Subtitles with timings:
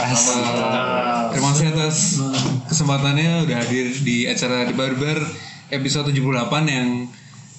[0.00, 0.40] Asik.
[1.36, 1.96] Terima kasih atas
[2.72, 5.20] kesempatannya udah hadir di acara di Barber
[5.68, 6.24] episode 78
[6.66, 7.04] yang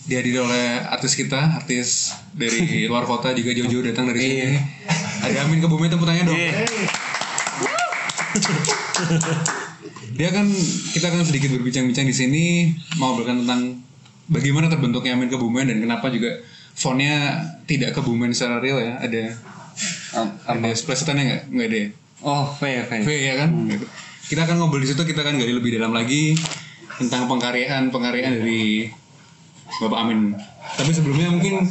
[0.10, 4.58] dihadiri oleh artis kita, artis dari luar kota juga jauh-jauh datang dari sini.
[5.22, 6.42] Ada Amin ke Bumi tepuk tangan dong.
[10.18, 10.46] Dia kan
[10.94, 12.44] kita akan sedikit berbincang-bincang di sini
[12.98, 13.82] mau berkan tentang
[14.28, 16.42] bagaimana terbentuknya Amin Kebumen dan kenapa juga
[16.74, 18.98] fontnya tidak kebumen secara real ya.
[18.98, 19.24] Ada
[20.50, 21.44] ada splashetannya nggak?
[21.54, 21.78] Nggak ada.
[21.78, 21.90] ya?
[22.22, 22.92] Oh, V ya, V.
[23.02, 23.50] V ya kan?
[24.30, 26.38] Kita akan ngobrol di situ, kita akan gali lebih dalam lagi
[27.02, 28.86] tentang pengkaryaan pengkaryaan dari
[29.82, 30.38] Bapak Amin.
[30.78, 31.66] Tapi sebelumnya mungkin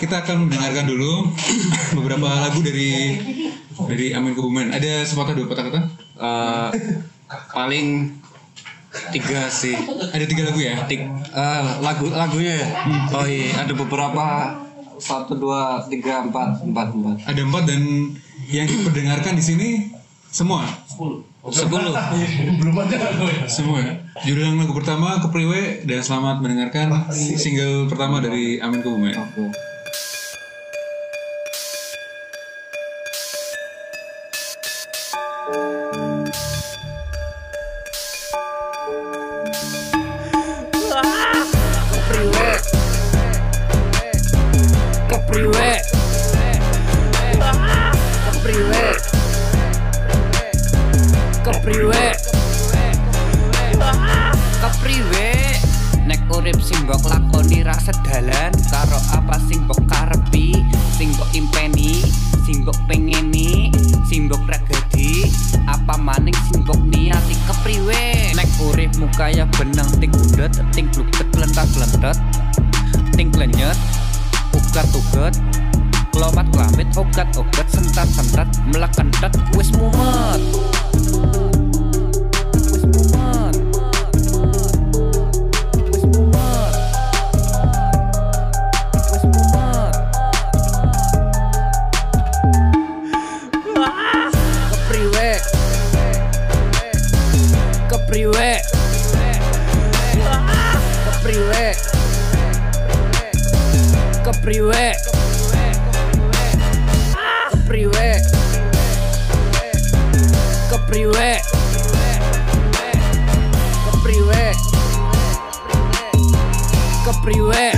[0.00, 1.28] kita akan mendengarkan dulu
[2.00, 3.20] beberapa lagu dari
[3.76, 4.72] dari Amin Kebumen.
[4.72, 5.80] Ada sepatah dua patah kata?
[6.16, 6.68] Eh,
[7.52, 8.16] paling
[9.12, 9.76] tiga sih.
[10.16, 10.80] Ada tiga lagu ya?
[10.88, 11.00] Tik,
[11.36, 12.68] eh, lagu lagunya ya.
[13.12, 14.56] Oh iya, ada beberapa
[14.96, 17.82] satu dua tiga empat empat empat Ada empat dan
[18.50, 19.68] yang diperdengarkan di sini
[20.30, 20.66] semua.
[21.48, 21.94] sepuluh.
[22.60, 23.46] Belum ada aku ya.
[23.48, 23.80] Semua.
[24.26, 29.16] Judul lagu pertama Kepriwe dan selamat mendengarkan single pertama dari Amin Kebumen.
[74.80, 75.36] ugat-ugat
[76.10, 80.79] Kelomat kelamit, ugat-ugat, sentat-sentat Melekendat, wis mumet.
[104.40, 104.84] Kepriwe,
[107.52, 108.08] Kepriwe,
[110.64, 111.30] ke Kepriwe,
[113.84, 114.44] ke Kepriwe.
[117.04, 117.74] ke priwek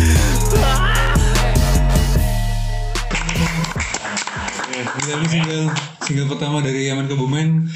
[5.03, 5.67] Gila lu single,
[6.07, 7.67] single pertama dari Yaman Kebumen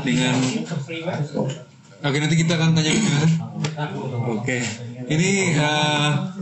[0.00, 0.40] dengan
[2.08, 3.20] Oke nanti kita akan tanya ke
[4.32, 4.64] Oke.
[5.12, 5.30] Ini
[5.60, 6.32] uh,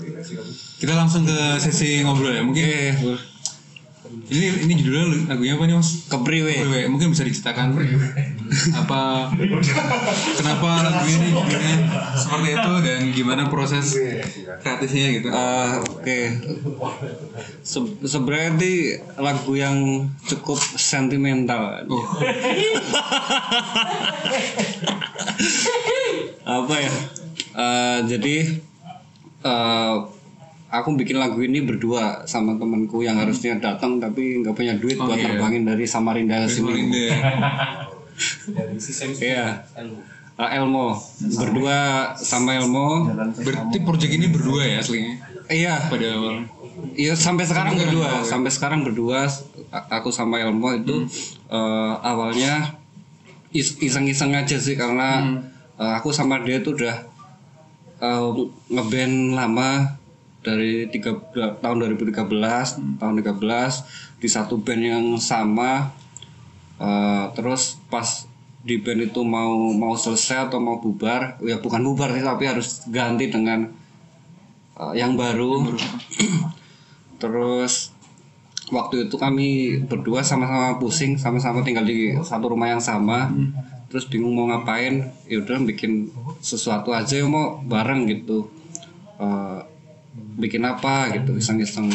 [0.79, 2.43] kita langsung ke sesi ngobrol ya.
[2.43, 2.67] Mungkin
[4.29, 6.07] ini ini judulnya lagunya apa nih mas?
[6.07, 6.53] Kepriwe.
[6.55, 6.81] Kepriwe.
[6.87, 7.77] Mungkin bisa diceritakan
[8.75, 9.29] apa
[10.33, 11.77] kenapa lagu ini judulnya
[12.15, 13.93] seperti itu dan gimana proses
[14.63, 15.29] kreatifnya gitu.
[15.29, 16.19] Eh, Oke.
[17.61, 18.73] Se- Sebenarnya ini
[19.19, 19.77] lagu yang
[20.25, 21.85] cukup sentimental.
[21.89, 22.05] Oh,
[26.47, 26.93] apa ya
[27.51, 28.37] Eh, jadi
[29.43, 29.95] eh,
[30.69, 35.05] aku bikin lagu ini berdua sama temanku yang harusnya datang tapi nggak punya duit Oh,
[35.05, 35.33] buat iya.
[35.33, 36.65] terbangin dari Samarinda ke sini.
[36.65, 37.01] Samarinda.
[39.25, 39.45] iya.
[40.39, 40.95] Elmo.
[41.35, 41.79] Berdua
[42.15, 43.11] sama Elmo.
[43.35, 45.15] Berarti project ini berdua ya aslinya?
[45.49, 45.75] Iya.
[45.89, 46.47] Pada awal.
[46.95, 48.23] Iya sampai sekarang Sampai berdua, ya.
[48.23, 49.21] sampai sekarang berdua.
[49.69, 51.05] A- aku sama Elmo itu
[51.49, 52.79] eh, awalnya
[53.51, 55.43] is- iseng-iseng aja sih karena
[55.75, 56.97] eh, aku sama dia itu udah
[57.99, 58.23] eh,
[58.71, 59.98] ngeband lama
[60.49, 61.13] dari tiga,
[61.61, 62.17] tahun 2013
[62.97, 65.93] tahun 13 di satu band yang sama
[66.79, 68.07] Eh, terus pas
[68.63, 72.87] di band itu mau mau selesai atau mau bubar ya bukan bubar sih tapi harus
[72.87, 73.67] ganti dengan
[74.79, 75.67] eh, yang baru.
[77.23, 77.91] Terus
[78.71, 83.27] waktu itu kami berdua sama-sama pusing sama-sama tinggal di satu rumah yang sama.
[83.91, 88.47] Terus bingung mau ngapain ya udah bikin sesuatu aja ya mau bareng gitu.
[89.19, 89.61] Eh,
[90.39, 91.91] bikin apa gitu iseng-iseng.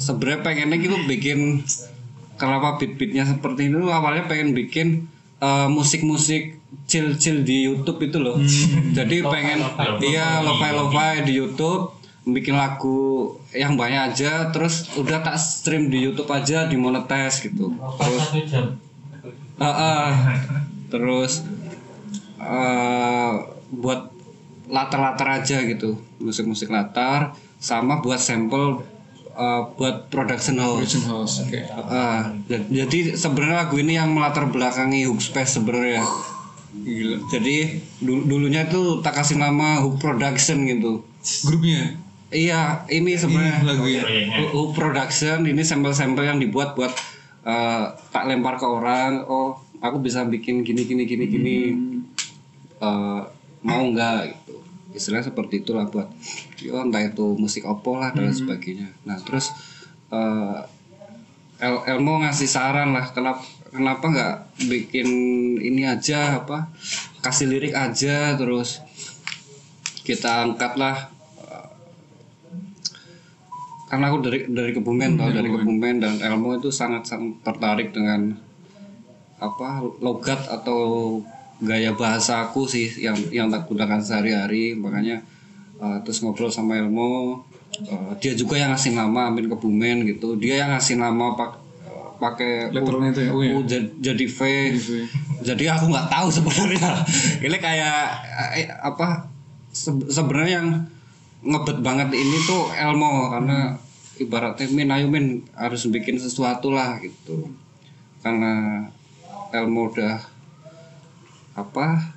[0.00, 1.62] Sebenarnya pengennya gitu bikin
[2.40, 5.06] kenapa beat-beatnya seperti itu awalnya pengen bikin
[5.38, 6.58] eh, musik-musik
[6.88, 8.40] chill-chill di YouTube itu loh.
[8.96, 9.60] Jadi pengen
[10.02, 16.30] iya lo-fi di YouTube bikin lagu yang banyak aja terus udah tak stream di YouTube
[16.30, 17.74] aja dimonetize gitu.
[18.00, 18.24] Terus
[19.62, 20.10] Ah, ah.
[20.90, 21.46] terus
[22.42, 23.32] eh,
[23.70, 24.10] buat
[24.72, 28.80] latar-latar aja gitu musik-musik latar sama buat sampel
[29.30, 31.34] uh, buat production house Production house.
[31.42, 31.60] Oke.
[31.68, 36.00] Ah, jad- jadi sebenarnya lagu ini yang melatar belakangi Hook Space sebenarnya
[36.74, 37.20] Gila.
[37.28, 37.56] jadi
[37.98, 41.04] du- dulunya tuh tak kasih nama Hook Production gitu
[41.44, 42.00] Grupnya.
[42.28, 44.02] iya ini sebenarnya lagu ya.
[44.34, 46.90] Hook Hook Production ini sampel-sampel yang dibuat buat
[47.44, 51.58] eh, tak lempar ke orang oh aku bisa bikin gini gini gini gini
[52.78, 53.22] Eh,
[53.62, 54.41] mau nggak
[54.92, 56.08] istilahnya seperti itulah buat
[56.60, 58.88] yo entah itu musik opo lah dan lain sebagainya.
[59.08, 59.50] Nah terus
[60.12, 60.60] eh,
[61.62, 64.34] El Elmo ngasih saran lah kenapa kenapa nggak
[64.68, 65.08] bikin
[65.62, 66.68] ini aja apa
[67.24, 68.82] kasih lirik aja terus
[70.02, 71.08] kita angkat lah
[71.40, 71.70] eh,
[73.88, 75.96] karena aku dari dari Kebumen tau dari Kebumen.
[76.00, 78.34] Dan Elmo itu sangat sangat tertarik dengan
[79.42, 81.18] apa logat atau
[81.62, 84.74] gaya bahasa aku sih yang yang tak gunakan sehari-hari.
[84.74, 85.22] Makanya
[85.78, 87.42] eh, terus ngobrol sama Elmo
[87.78, 90.34] eh, dia juga yang ngasih nama Amin Kebumen gitu.
[90.36, 91.62] Dia yang ngasih nama pak
[92.22, 93.52] pakai Letternya itu ya, U ya?
[93.58, 94.40] U jadi, jadi V.
[95.42, 97.02] Jadi aku nggak tahu sebenarnya.
[97.50, 97.98] Ini kayak
[98.54, 99.26] eh, apa
[99.74, 100.68] se- sebenarnya yang
[101.42, 103.26] ngebet banget ini tuh Elmo.
[103.34, 103.74] Karena
[104.22, 107.50] ibaratnya Min ayo Min harus bikin sesuatu lah gitu.
[108.22, 108.86] Karena
[109.50, 110.22] Elmo udah
[111.52, 112.14] apa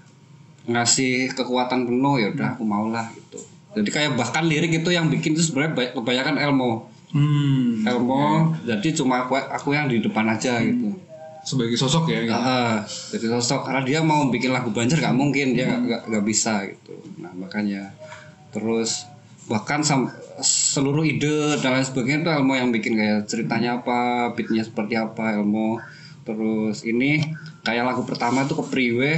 [0.65, 3.37] ngasih kekuatan penuh ya udah aku mau lah gitu.
[3.75, 6.87] Jadi kayak bahkan lirik itu yang bikin itu sebenarnya ba- kebanyakan Elmo.
[7.11, 7.83] Hmm.
[7.83, 10.95] Elmo jadi cuma aku, aku yang di depan aja gitu.
[11.45, 12.23] Sebagai sosok ya.
[12.23, 12.33] gitu.
[13.13, 13.61] Jadi sosok.
[13.63, 16.95] Karena dia mau bikin lagu banjir nggak mungkin dia nggak nggak- nggak bisa gitu.
[17.19, 17.93] Nah makanya
[18.49, 19.05] terus
[19.45, 20.09] bahkan sam-
[20.41, 25.38] seluruh ide dan lain sebagainya itu Elmo yang bikin kayak ceritanya apa beatnya seperti apa
[25.38, 25.77] Elmo.
[26.25, 27.21] Terus ini
[27.65, 29.12] kayak lagu pertama itu ke Priwe.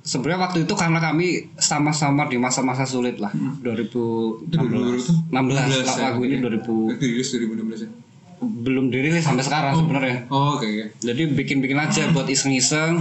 [0.00, 3.34] Sebenarnya waktu itu karena kami sama-sama di masa-masa sulit lah.
[3.34, 6.62] 2016 16 ya, lagu ini 2000
[6.96, 7.90] Dirilis 2016 ya.
[8.36, 10.28] belum dirilis sampai sekarang sebenarnya.
[10.28, 10.84] Oh, oke oke.
[11.00, 13.00] jadi bikin-bikin aja buat iseng-iseng.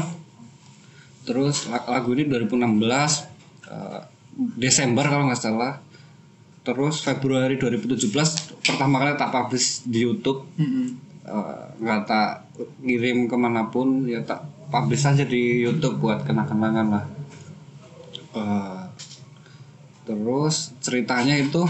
[1.24, 2.56] Terus la- lagu ini 2016
[3.68, 4.02] eh,
[4.56, 5.84] Desember kalau nggak salah.
[6.64, 8.10] Terus Februari 2017
[8.64, 10.48] pertama kali tak publish di YouTube.
[10.56, 10.88] Mm-mm.
[11.22, 12.48] Eh, nggak tak
[12.80, 14.40] ngirim ke mana pun ya tak
[14.76, 17.06] publish aja di YouTube buat kenang-kenangan lah.
[18.36, 18.84] Eh,
[20.04, 21.64] terus ceritanya itu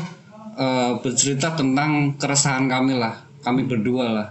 [0.58, 4.28] eh, bercerita tentang keresahan kami lah kami berdua lah.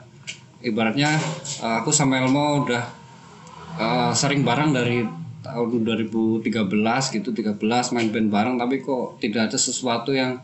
[0.59, 1.15] Ibaratnya
[1.62, 2.82] eh, aku sama Elmo udah
[3.79, 5.06] eh, sering bareng dari
[5.47, 6.50] tahun 2013
[7.15, 7.62] gitu 13
[7.94, 10.43] main band bareng tapi kok tidak ada sesuatu yang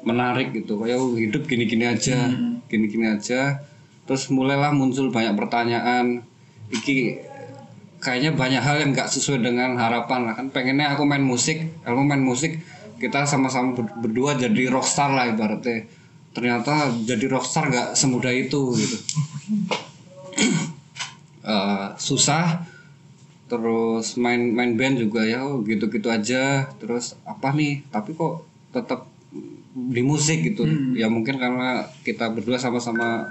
[0.00, 0.80] menarik gitu.
[0.80, 2.32] Kayak oh, hidup gini-gini aja
[2.72, 3.60] gini-gini aja.
[4.08, 6.24] Terus mulailah muncul banyak pertanyaan
[6.72, 7.29] iki
[8.00, 10.34] kayaknya banyak hal yang nggak sesuai dengan harapan lah.
[10.34, 12.58] Kan pengennya aku main musik aku main musik
[12.96, 15.84] kita sama-sama ber- berdua jadi rockstar lah ibaratnya.
[16.32, 18.96] Ternyata jadi rockstar nggak semudah itu gitu.
[21.40, 22.68] Eh, susah
[23.48, 26.68] terus main main band juga ya oh, gitu-gitu aja.
[26.76, 27.80] Terus apa nih?
[27.88, 28.44] Tapi kok
[28.76, 29.08] tetap
[29.72, 30.68] di musik gitu.
[30.92, 33.24] Ya mungkin karena kita berdua sama-sama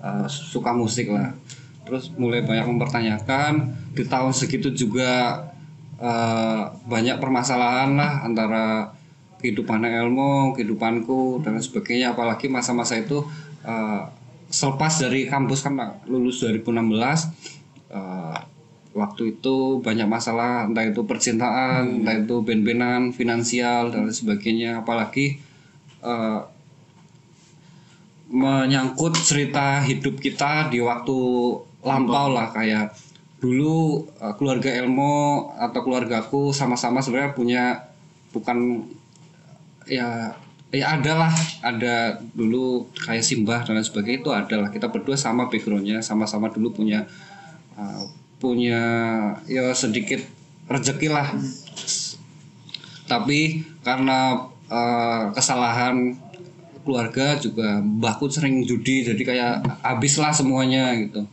[0.00, 1.36] uh, suka musik lah
[1.86, 5.46] terus mulai banyak mempertanyakan di tahun segitu juga
[6.02, 8.90] uh, banyak permasalahan lah antara
[9.38, 12.12] kehidupan Elmo kehidupanku dan sebagainya.
[12.12, 13.22] Apalagi masa-masa itu
[13.62, 14.02] uh,
[14.50, 16.74] selepas dari kampus kan lulus 2016
[17.94, 18.38] uh,
[18.96, 24.80] waktu itu banyak masalah entah itu percintaan entah itu ben-benan finansial dan sebagainya.
[24.80, 25.36] Apalagi
[26.00, 26.40] eh,
[28.26, 31.16] menyangkut cerita hidup kita di waktu
[31.86, 32.90] lampau lah kayak
[33.38, 37.64] dulu eh, keluarga Elmo atau keluargaku sama-sama sebenarnya punya
[38.34, 38.82] bukan
[39.86, 40.34] ya
[40.74, 44.68] ya ada lah ada dulu kayak simbah dan lain sebagainya itu ada lah.
[44.74, 47.06] Kita berdua sama backgroundnya sama-sama dulu punya
[47.78, 48.02] uh,
[48.42, 48.82] punya
[49.46, 50.20] ya sedikit
[50.66, 51.30] rezeki lah.
[53.06, 56.18] Tapi karena uh, kesalahan
[56.82, 61.26] keluarga juga mbahku sering judi jadi kayak habis lah semuanya gitu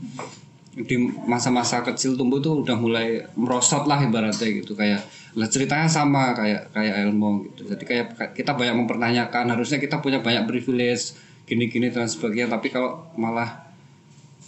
[0.73, 0.97] di
[1.29, 4.73] masa-masa kecil tumbuh tuh udah mulai merosot lah ibaratnya gitu.
[4.73, 5.05] Kayak
[5.37, 7.69] lah ceritanya sama kayak kayak Elmo gitu.
[7.69, 11.13] Jadi kayak kita banyak mempertanyakan harusnya kita punya banyak privilege
[11.45, 12.57] gini-gini dan sebagainya.
[12.57, 13.69] Tapi kalau malah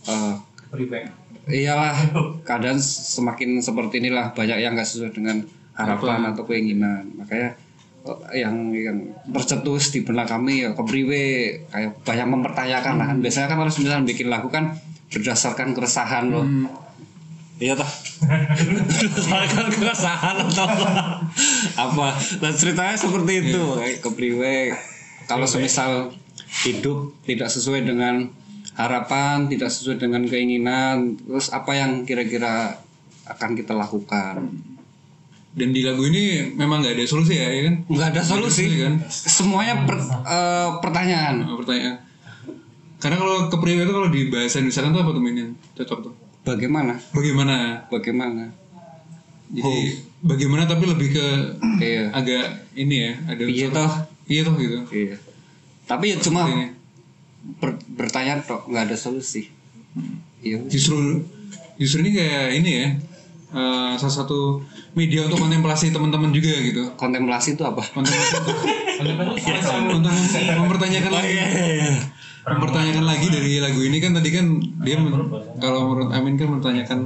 [0.09, 0.33] uh,
[1.45, 1.93] iyalah
[2.47, 5.45] keadaan semakin seperti inilah banyak yang nggak sesuai dengan
[5.77, 7.05] harapan atau keinginan.
[7.21, 7.53] Makanya
[8.33, 11.23] eh, yang yang tercetus di benak kami ya kepriwe
[11.69, 13.05] kayak banyak mempertanyakan lah.
[13.13, 14.73] Kan biasanya kan harus misalnya bikin lagu kan
[15.11, 16.45] berdasarkan keresahan loh
[17.55, 17.87] iya toh?
[17.87, 20.67] Berdasarkan keresahan atau
[21.79, 22.07] apa?
[22.43, 23.63] Dan ceritanya seperti itu.
[23.79, 24.55] Kayak kepriwe
[25.23, 26.11] kalau semisal
[26.67, 28.27] hidup tidak sesuai dengan
[28.75, 32.75] harapan tidak sesuai dengan keinginan terus apa yang kira-kira
[33.23, 34.51] akan kita lakukan?
[35.55, 37.75] Dan di lagu ini memang nggak ada solusi ya, ya kan?
[37.87, 38.67] nggak ada solusi.
[38.67, 38.93] Solusi, kan?
[39.07, 41.35] semuanya per- eh, pertanyaan.
[41.47, 41.95] Nah, pertanyaan.
[42.95, 45.23] Karena kalau ke pria itu kalau di bahasa Indonesia tuh apa tuh
[45.75, 46.13] cocok tuh?
[46.45, 47.55] bagaimana Bagaimana?
[47.89, 48.53] bagaimana
[49.45, 51.25] Jadi bagaimana tapi lebih ke
[51.77, 53.91] iya agak ini ya, ada iya toh
[54.25, 54.77] Iya toh gitu.
[54.89, 55.15] iya
[55.85, 56.73] tapi ya cuma Ini.
[57.61, 59.49] ber- bertanya tok nggak ada solusi
[60.41, 61.21] iya Justru
[61.77, 62.87] justru ini kayak ini ya.
[63.53, 64.61] eh, salah satu
[64.93, 66.81] media untuk kontemplasi teman-teman juga gitu.
[66.97, 68.57] kontemplasi itu apa Kontemplasi untuk,
[70.01, 70.13] untuk
[70.57, 71.33] mempertanyakan Oh, lagi.
[71.37, 71.45] iya,
[72.45, 74.45] Mempertanyakan lagi dari lagu ini kan tadi kan
[74.79, 75.17] dia men-
[75.57, 76.99] kalau menurut Amin kan mempertanyakan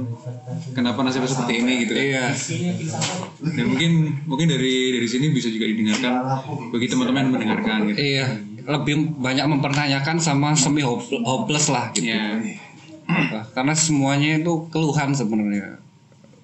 [0.70, 1.92] kenapa nasibnya seperti ini gitu.
[1.92, 2.02] kan.
[2.02, 2.24] iya
[3.50, 3.90] Dan mungkin
[4.24, 6.12] mungkin dari dari sini bisa juga didengarkan
[6.68, 7.98] bagi teman-teman mendengarkan gitu.
[7.98, 8.26] iya
[8.60, 12.36] lebih banyak mempertanyakan sama semi hope- hopeless lah gitu Ya.
[13.50, 15.80] karena semuanya itu keluhan sebenarnya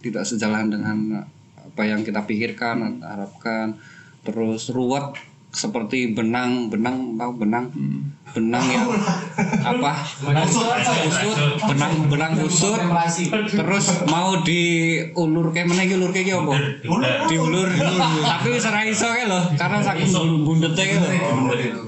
[0.01, 1.23] tidak sejalan dengan
[1.55, 3.77] apa yang kita pikirkan harapkan
[4.23, 5.15] terus ruwet
[5.55, 7.73] seperti benang benang tahu benang?
[8.37, 8.85] Benang yang
[9.65, 9.93] apa?
[10.45, 12.77] Kusut benang benang kusut
[13.49, 16.55] terus mau diulur kayak mana ulur kayak apa?
[17.33, 17.69] Diulur.
[18.21, 19.41] Tapi wis ora iso kae lho.
[19.57, 20.11] Karena saking
[20.45, 21.09] bundete kae lho.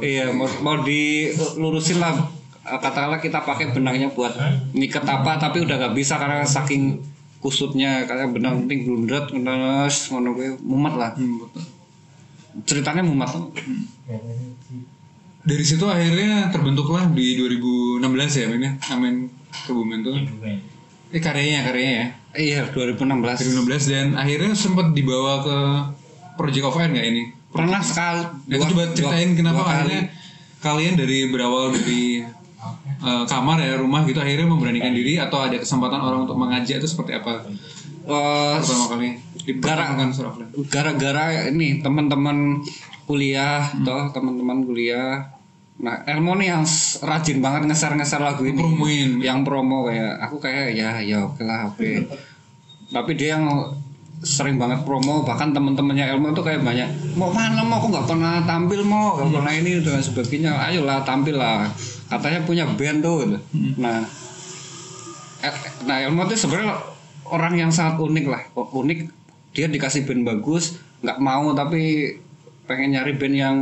[0.00, 2.16] Iya mau, mau dilurusin lah.
[2.64, 4.32] Katakanlah kita pakai benangnya buat
[4.76, 6.96] ngiket apa tapi udah gak bisa karena saking
[7.44, 8.08] kusutnya.
[8.08, 10.32] Kayak benang penting blundret terus ngono
[10.64, 11.12] mumet lah.
[11.12, 11.77] Hmm, betul.
[12.64, 13.28] Ceritanya mumet
[15.48, 18.04] Dari situ akhirnya terbentuklah di 2016
[18.36, 18.72] ya Amin ya.
[18.92, 19.14] Amin
[19.64, 20.16] Kebumen tuh.
[21.08, 22.06] Eh karyanya karyanya ya.
[22.36, 25.56] iya 2016 2016 dan akhirnya sempat dibawa ke
[26.36, 27.24] Project of Air nggak ini?
[27.48, 30.02] pernah sekali Nah, itu coba ceritain kenapa dua akhirnya
[30.60, 32.20] kalian dari berawal dari
[33.00, 36.88] eh, kamar ya rumah gitu akhirnya memberanikan diri atau ada kesempatan orang untuk mengajak itu
[36.88, 37.48] seperti apa
[38.08, 40.52] Eh, pertama kali diperkenalkan surah offline?
[40.68, 42.60] gara-gara ini teman-teman
[43.08, 45.24] kuliah toh teman-teman kuliah.
[45.80, 46.62] Nah Elmo nih yang
[47.00, 48.60] rajin banget ngeser-ngeser lagu ini.
[48.60, 49.10] Promoin.
[49.24, 52.04] yang promo kayak aku kayak ya ya oke lah oke.
[52.94, 53.48] Tapi dia yang
[54.18, 58.42] sering banget promo bahkan teman-temannya Elmo tuh kayak banyak mau mana mau aku nggak pernah
[58.42, 60.52] tampil mau nggak pernah ini dan sebagainya.
[60.68, 61.70] Ayolah tampil lah.
[62.12, 63.38] Katanya punya band tuh gitu.
[63.80, 64.04] nah
[65.38, 66.74] El- nah Elmo tuh sebenarnya
[67.30, 68.42] orang yang sangat unik lah.
[68.52, 69.17] Unik
[69.52, 72.14] dia dikasih band bagus nggak mau tapi
[72.66, 73.56] pengen nyari band yang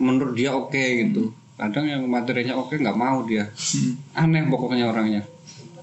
[0.00, 1.30] menurut dia oke gitu.
[1.54, 3.52] Kadang yang materinya oke nggak mau dia.
[4.12, 5.22] Aneh pokoknya orangnya.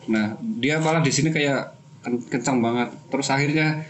[0.10, 2.90] Nah dia malah di sini kayak ken- kencang banget.
[3.08, 3.86] Terus akhirnya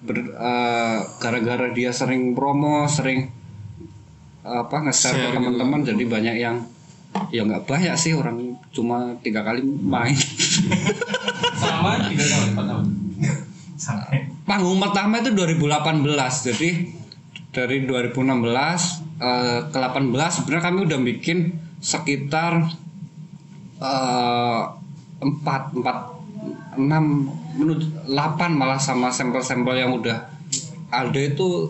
[0.00, 3.32] ber- eh, gara-gara dia sering promo sering
[4.40, 5.36] apa nge-share Share ke gitu.
[5.36, 6.56] teman-teman jadi banyak yang
[7.28, 10.16] ya nggak banyak sih orang cuma tiga kali main.
[11.56, 12.86] Sama tiga tahun, empat tahun.
[14.42, 16.04] Panggung pertama itu 2018
[16.46, 16.70] jadi
[17.50, 18.20] dari 2016
[19.18, 21.38] eh, ke 18 sebenarnya kami udah bikin
[21.78, 22.68] sekitar
[23.78, 24.62] eh,
[25.20, 25.96] empat empat
[26.72, 28.14] enam menurut 8
[28.50, 30.30] malah sama sampel-sampel yang udah
[30.88, 31.68] ada itu.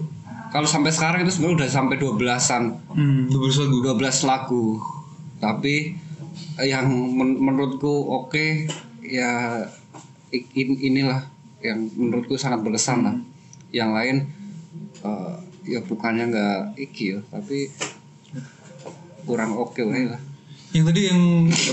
[0.51, 3.79] Kalau sampai sekarang itu sebenarnya udah sampai 12-an Hmm, lagu.
[3.81, 4.65] 12 lagu.
[5.39, 5.95] Tapi
[6.57, 8.67] eh, yang men- menurutku oke
[9.01, 9.63] ya
[10.29, 11.23] i- in- inilah
[11.61, 13.17] yang menurutku sangat berkesan lah.
[13.71, 14.17] Yang lain
[15.05, 15.35] eh,
[15.69, 17.69] ya bukannya nggak iki ya tapi
[19.29, 20.19] kurang oke wae lah
[20.73, 21.21] Yang tadi yang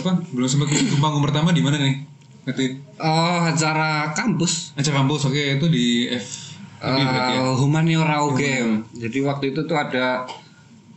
[0.03, 2.01] apa belum sempat ke panggung pertama di mana nih?
[2.43, 2.65] Berarti
[2.97, 4.73] oh acara kampus.
[4.73, 7.57] Acara kampus oke itu di F Eh, ya?
[7.57, 8.85] humaniora UGM.
[8.93, 10.29] Jadi waktu itu tuh ada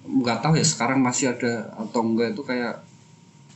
[0.04, 2.84] nggak tahu ya sekarang masih ada atau enggak itu kayak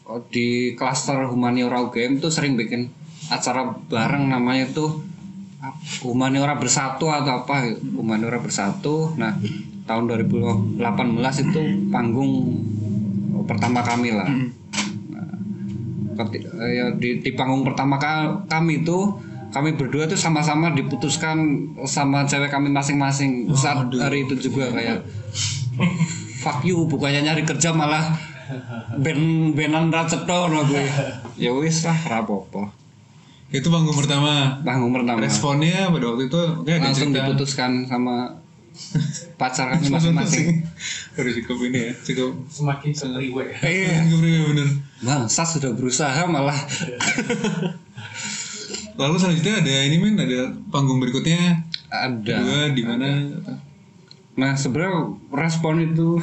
[0.08, 2.88] oh, di klaster humaniora UGM tuh sering bikin
[3.28, 5.04] acara bareng namanya tuh
[5.64, 7.80] ap- humaniora bersatu atau apa gitu.
[7.96, 9.16] humaniora bersatu.
[9.16, 9.32] Nah
[9.84, 10.80] tahun 2018
[11.42, 12.32] itu panggung
[13.44, 14.28] pertama kami lah.
[14.28, 15.28] Nah,
[16.16, 18.98] keti- eh, ya, di, di panggung pertama ka- kami itu
[19.50, 21.36] kami berdua tuh sama-sama diputuskan
[21.84, 25.06] sama cewek kami masing-masing saat hari itu juga kayak
[26.36, 28.18] fuck you bukannya nyari kerja malah
[28.98, 29.16] ben
[29.54, 30.82] benan raceto no gue
[31.38, 32.66] ya wis lah rapopo
[33.54, 34.58] Itu panggung pertama.
[34.60, 37.22] panggung pertama Responnya pada waktu itu oke ada langsung cerita.
[37.24, 38.34] diputuskan sama
[39.40, 40.58] pacar kami masing-masing
[41.14, 43.46] Harus cukup ini ya, cukup Semakin seliwe.
[43.62, 44.68] iya cukup ini bener.
[45.00, 46.58] bangsa sudah berusaha malah
[48.94, 53.06] Lalu selanjutnya ada ini men, ada panggung berikutnya ada dua di mana?
[54.34, 56.18] Nah sebenarnya respon itu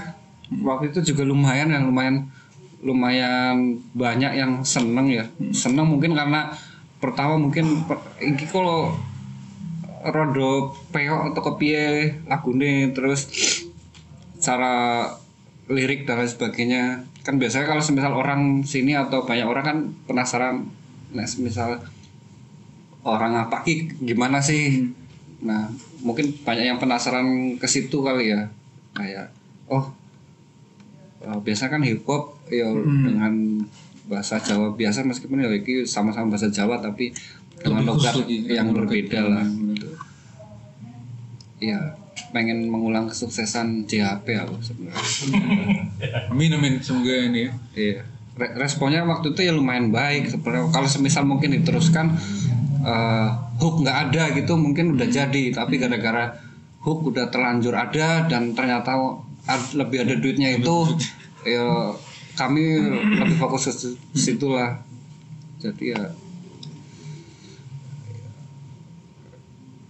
[0.60, 2.28] waktu itu juga lumayan yang lumayan
[2.80, 6.52] lumayan banyak yang seneng ya seneng mungkin karena
[7.02, 8.94] pertama mungkin per- iki kalau
[10.02, 13.26] rodo peok atau kepiye lagune terus
[14.42, 15.06] cara
[15.70, 16.84] lirik dan lain sebagainya.
[17.22, 20.70] Kan biasanya kalau semisal orang sini atau banyak orang kan penasaran
[21.12, 21.76] nah misal
[23.04, 24.90] orang apa ki gimana sih?
[25.42, 25.70] Nah
[26.06, 28.50] mungkin banyak yang penasaran ke situ kali ya.
[28.94, 29.34] Kayak
[29.70, 29.90] oh
[31.22, 33.62] eh, biasa kan hip hop ya dengan
[34.12, 37.16] bahasa Jawa biasa meskipun ya iki sama-sama bahasa Jawa tapi
[37.64, 39.46] dengan logat yang berbeda lah.
[41.62, 41.94] Iya,
[42.34, 45.06] pengen mengulang kesuksesan JHP aku sebenarnya.
[46.34, 47.52] Amin amin semoga ini ya.
[47.78, 48.00] Iya.
[48.36, 50.74] Re- responnya waktu itu ya lumayan baik sebenarnya.
[50.74, 52.18] Kalau semisal mungkin diteruskan
[52.82, 53.30] eh,
[53.62, 55.54] hook nggak ada gitu mungkin udah jadi.
[55.54, 56.34] Tapi gara-gara
[56.82, 58.98] hook udah terlanjur ada dan ternyata
[59.78, 60.98] lebih ada duitnya itu,
[61.46, 61.94] ya
[62.34, 62.80] kami
[63.18, 63.74] lebih fokus ke
[64.16, 64.80] situ- lah.
[65.58, 66.04] Jadi ya.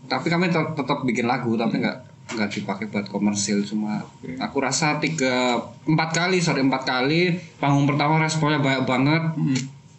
[0.05, 1.97] Tapi kami tet- tetap bikin lagu tapi nggak
[2.35, 3.63] nggak dipakai buat komersil.
[3.63, 4.03] Cuma
[4.37, 5.55] aku rasa tiga
[5.85, 7.31] empat kali sorry empat kali.
[7.57, 9.23] Panggung pertama responnya banyak banget.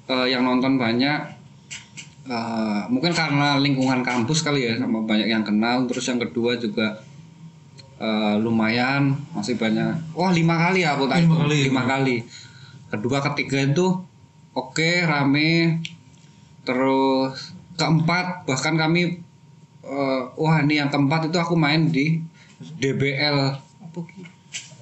[0.08, 1.20] Eh, yang nonton banyak.
[2.22, 5.88] Eh, mungkin karena lingkungan kampus kali ya sama banyak yang kenal.
[5.88, 7.00] Terus yang kedua juga
[8.02, 11.58] eh, lumayan masih banyak wah lima kali ya aku tadi Lima kali.
[11.70, 12.16] lima kali
[12.90, 13.86] kedua ketiga itu
[14.52, 15.78] oke rame
[16.66, 19.22] terus keempat bahkan kami
[19.86, 22.18] eh, wah ini yang keempat itu aku main di
[22.62, 24.00] DBL apa?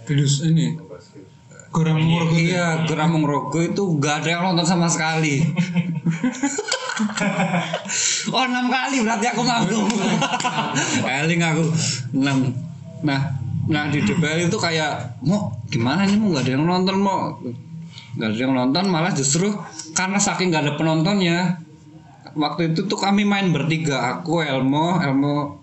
[0.04, 0.76] Terus ini
[1.70, 5.38] kurang murah Iya, Geramong Rogo itu gak ada yang nonton sama sekali.
[8.34, 9.88] oh enam kali berarti aku manggung.
[11.22, 11.64] Eling aku
[12.12, 12.52] enam.
[13.00, 13.20] Nah,
[13.70, 17.38] nah di DBL itu kayak mau gimana nih mau gak ada yang nonton mau
[18.18, 19.48] gak ada yang nonton malah justru
[19.94, 21.60] karena saking gak ada penontonnya.
[22.30, 25.58] Waktu itu tuh kami main bertiga aku Elmo Elmo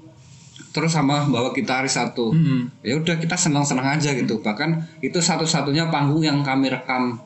[0.75, 2.29] terus sama bawa gitaris satu.
[2.35, 2.69] Hmm.
[2.85, 4.43] ya udah kita senang-senang aja gitu.
[4.43, 7.17] Bahkan itu satu-satunya panggung yang kami rekam.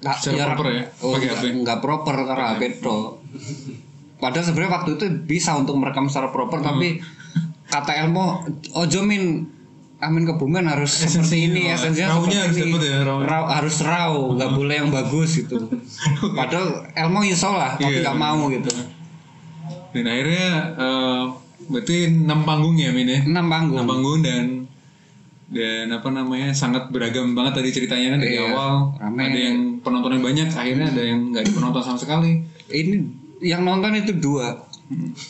[0.00, 0.84] Nah, Secara proper ya?
[1.04, 1.44] oh, Pakai nggak, HP?
[1.60, 2.62] nggak proper karena HP
[4.20, 7.00] padahal sebenarnya waktu itu bisa untuk merekam secara proper tapi
[7.70, 8.42] kata Elmo
[8.74, 9.46] ojo min
[9.98, 12.72] Amin Kebumen harus Esensinya, seperti ini oh, esensinya raunya harus ini.
[12.80, 13.18] ya, rau.
[13.20, 15.56] Rau- harus raw nggak boleh yang bagus gitu
[16.38, 18.04] padahal Elmo iso lah tapi Iya.
[18.04, 18.70] nggak mau gitu
[19.90, 21.22] Dan akhirnya eh,
[21.66, 23.20] berarti enam panggung ya Min ya?
[23.22, 24.44] enam panggung Enam panggung dan
[25.46, 29.22] dan apa namanya sangat beragam banget tadi ceritanya kan dari Iya, awal rame.
[29.26, 33.02] ada yang penontonnya banyak akhirnya ada yang nggak ada penonton sama sekali ini
[33.42, 34.54] yang nonton itu dua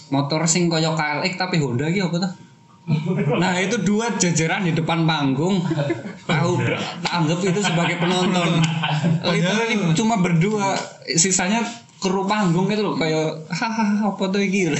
[0.08, 2.32] motor sing koyo KLX tapi Honda gitu apa tuh
[3.38, 5.62] nah itu dua jajaran di depan panggung.
[6.26, 6.52] Tahu
[7.04, 8.58] tak anggap itu sebagai penonton.
[9.30, 10.74] Literally cuma berdua.
[11.14, 11.62] Sisanya
[12.00, 14.72] kru panggung itu loh kayak hahaha apa tuh iki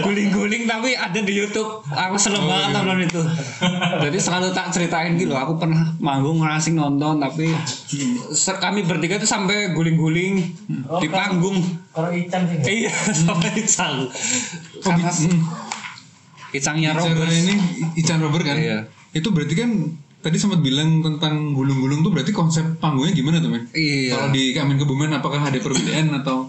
[0.00, 1.80] guling-guling tapi ada di YouTube.
[1.88, 3.20] Aku seneng banget nonton itu.
[4.00, 7.52] Jadi selalu tak ceritain gitu aku pernah manggung ngerasing nonton tapi
[8.60, 10.44] kami bertiga itu sampai guling-guling
[11.00, 11.58] di panggung.
[11.90, 12.86] Kalau Ican sih.
[12.86, 14.06] iya sampai Icang
[14.80, 15.10] karena.
[16.50, 17.30] Icangnya Ican Robert.
[17.30, 17.54] Ini
[17.96, 18.56] Ican Robert kan?
[18.58, 18.78] Iya.
[19.10, 19.70] itu berarti kan
[20.22, 24.14] tadi sempat bilang tentang gulung-gulung tuh berarti konsep panggungnya gimana tuh men Iya.
[24.14, 26.46] kalau di Amin Kebumen apakah ada perbedaan atau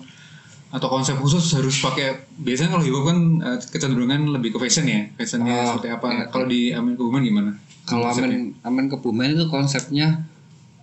[0.72, 4.88] atau konsep khusus harus pakai biasanya kalau hip hop kan eh, kecenderungan lebih ke fashion
[4.88, 5.04] ya?
[5.14, 6.08] Fashionnya Oh, seperti apa?
[6.10, 6.24] iya.
[6.32, 7.52] kalau di Amin Kebumen gimana?
[7.84, 10.24] Kalau Amin Amin Kebumen itu konsepnya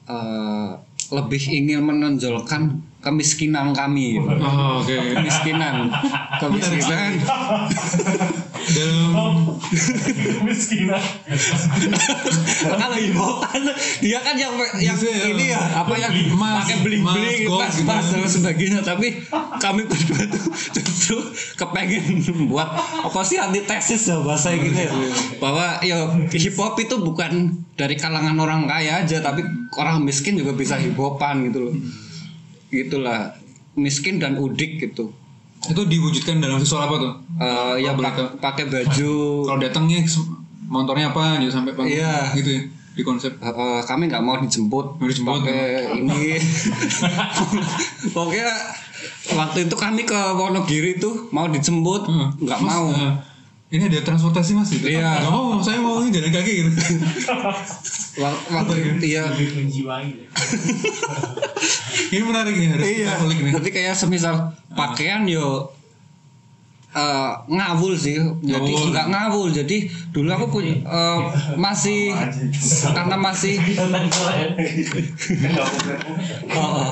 [0.05, 0.71] eh,
[1.09, 4.21] lebih ingin menonjolkan kemiskinan kami.
[4.21, 4.29] Gitu.
[4.29, 4.93] oh oke.
[4.93, 5.89] Kemiskinan.
[6.45, 7.13] Kemiskinan
[8.73, 9.59] dalam
[10.45, 11.03] Miskinan.
[12.65, 13.63] kalau ibu kan
[14.01, 15.25] dia kan yang yang Bisa ya.
[15.33, 18.17] ini ya apa yang pakai bling emas, bling gold emas gitu.
[18.19, 18.81] dan sebagainya.
[18.85, 19.07] Tapi
[19.61, 20.43] kami berdua tuh
[20.75, 21.19] justru
[21.57, 22.69] kepengen buat
[23.05, 24.93] apa sih antitesis ya bahasa gitu ya.
[25.39, 29.45] Bahwa ya hip hop itu bukan dari kalangan orang kaya aja tapi
[29.79, 31.75] orang miskin juga bisa hip hopan gitu loh.
[32.69, 33.37] Gitulah.
[33.79, 35.15] Miskin dan udik gitu
[35.67, 37.13] itu diwujudkan dalam visual apa tuh?
[37.43, 37.91] Eh, ya
[38.39, 39.15] pakai baju.
[39.51, 40.07] Kalau datangnya
[40.69, 41.97] motornya apa gitu sampai panggung?
[41.97, 42.37] Iya.
[42.39, 42.63] gitu ya
[42.99, 43.31] di konsep.
[43.39, 44.99] Eh, eh, kami nggak mau dijemput.
[44.99, 46.35] Mau dijemput, pakai ini.
[48.15, 48.51] Pokoknya
[49.39, 52.11] waktu itu kami ke Wonogiri tuh mau dijemput.
[52.43, 52.91] Nggak Mas, mau.
[52.91, 53.13] eh,
[53.69, 54.69] ini ada transportasi mas?
[54.71, 55.21] Gitu Iya.
[55.21, 56.71] nggak mau saya mau ini jalan kaki gitu.
[58.19, 60.09] Wak- waktu itu ya Menjiwai.
[62.09, 63.05] ini menarik nih harus iya.
[63.05, 64.35] kita kulik nih jadi kayak semisal
[64.73, 65.69] pakaian yo
[66.91, 68.17] eh, ngawul sih.
[68.41, 68.89] Jadi Oh.
[68.89, 69.53] nggak ngawul.
[69.53, 71.19] Jadi dulu aku punya eh,
[71.55, 72.11] masih
[72.89, 73.55] karena masih
[76.49, 76.89] Oh, oh.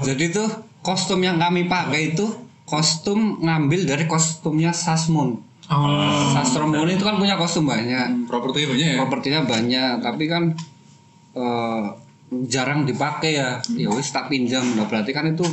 [0.00, 0.48] jadi tuh
[0.80, 2.24] kostum yang kami pakai itu
[2.64, 5.38] kostum ngambil dari kostumnya Sasmon
[5.72, 6.28] Oh.
[6.36, 8.28] Sastromun itu kan punya kostum banyak.
[8.28, 8.98] Propertinya banyak ya.
[9.00, 10.42] propertinya banyak tapi kan
[11.32, 11.84] eh,
[12.50, 13.60] jarang dipakai ya.
[13.72, 14.64] Ya wis tak pinjam.
[14.76, 15.44] Nah berarti kan itu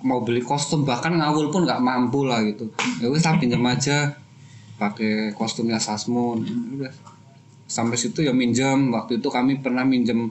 [0.00, 2.70] mau beli kostum bahkan ngawul pun nggak mampu lah gitu.
[3.02, 4.14] Ya wis tak pinjam aja.
[4.78, 6.46] Pakai kostumnya Sasmon.
[6.78, 6.94] Udah.
[7.66, 10.30] Sampai situ ya minjem waktu itu kami pernah minjem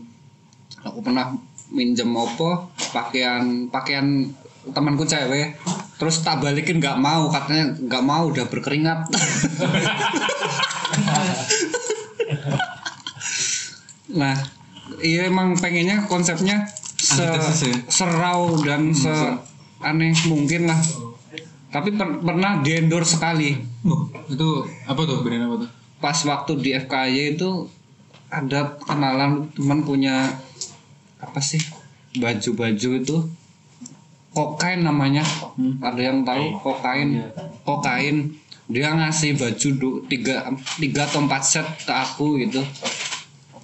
[0.83, 1.35] aku pernah
[1.69, 4.27] minjem apa pakaian pakaian
[4.73, 5.55] temanku cewek
[5.99, 9.11] terus tak balikin nggak mau katanya nggak mau udah berkeringat
[14.09, 14.35] nah
[15.03, 17.77] iya emang pengennya konsepnya se ya?
[17.91, 19.11] serau dan se
[19.79, 20.79] aneh mungkin lah
[21.69, 25.69] tapi per- pernah di endorse sekali Oh, itu apa tuh brand apa tuh?
[26.03, 27.67] pas waktu di FKY itu
[28.27, 30.35] ada kenalan teman punya
[31.19, 31.59] apa sih
[32.15, 33.17] baju-baju itu
[34.31, 35.23] kokain namanya.
[35.79, 37.09] Ada yang tahu kokain?
[37.61, 38.17] kokain.
[38.65, 40.45] Dia ngasih baju du- tiga
[40.77, 42.61] tiga atau empat set ke aku gitu.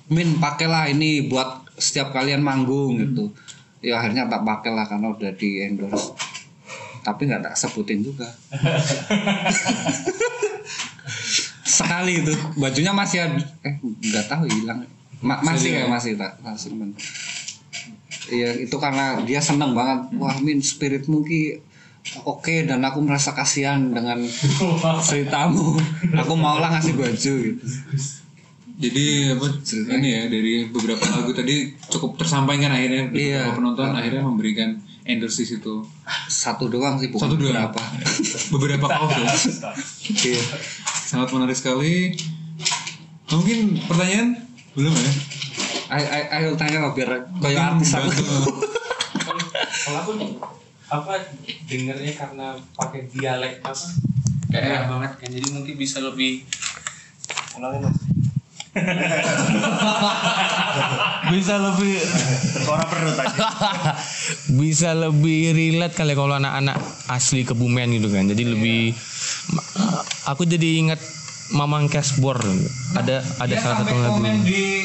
[0.08, 3.30] Min pakailah ini buat setiap kalian manggung gitu.
[3.80, 6.10] Ya akhirnya tak pakai lah karena udah di endorse.
[7.02, 8.26] Tapi nggak tak sebutin juga.
[11.68, 12.34] Sekali itu.
[12.56, 13.42] Bajunya masih ada.
[13.62, 14.86] Eh nggak tahu hilang.
[15.22, 16.90] Ma- masih Masih kayak masih tak masih simpen.
[18.28, 21.62] Iya itu karena dia seneng banget wah min spiritmu ki
[22.22, 24.22] oke dan aku merasa kasihan dengan
[25.02, 25.78] ceritamu
[26.14, 27.66] aku maulah ngasih baju gitu
[28.76, 33.56] Jadi apa ini ya dari beberapa lagu tadi cukup tersampaikan akhirnya Iya.
[33.56, 34.76] penonton akhirnya memberikan
[35.08, 35.80] endorse di situ.
[36.28, 37.80] satu doang sih bukan Satu berapa
[38.52, 39.32] Beberapa ya.
[40.28, 40.44] Iya.
[41.08, 42.20] Sangat menarik sekali.
[43.32, 44.44] Mungkin pertanyaan
[44.76, 45.12] belum ya?
[45.90, 48.10] Ayo, tanya lah biar kayak artis aku.
[49.86, 50.12] Kalau aku
[50.86, 51.14] apa
[51.66, 53.88] dengernya karena pakai dialek apa?
[54.50, 56.46] Kayak banget kan jadi mungkin bisa lebih
[57.58, 57.98] ulangin mas.
[61.26, 61.96] Bisa lebih
[62.70, 63.48] Orang perut aja.
[64.62, 66.78] bisa lebih relate kali kalau anak-anak
[67.10, 68.28] asli kebumen gitu kan.
[68.30, 68.94] Jadi lebih
[70.28, 71.00] aku jadi ingat
[71.54, 72.42] Mamang Cashbor
[72.98, 74.85] ada ada Dia salah satu lagu di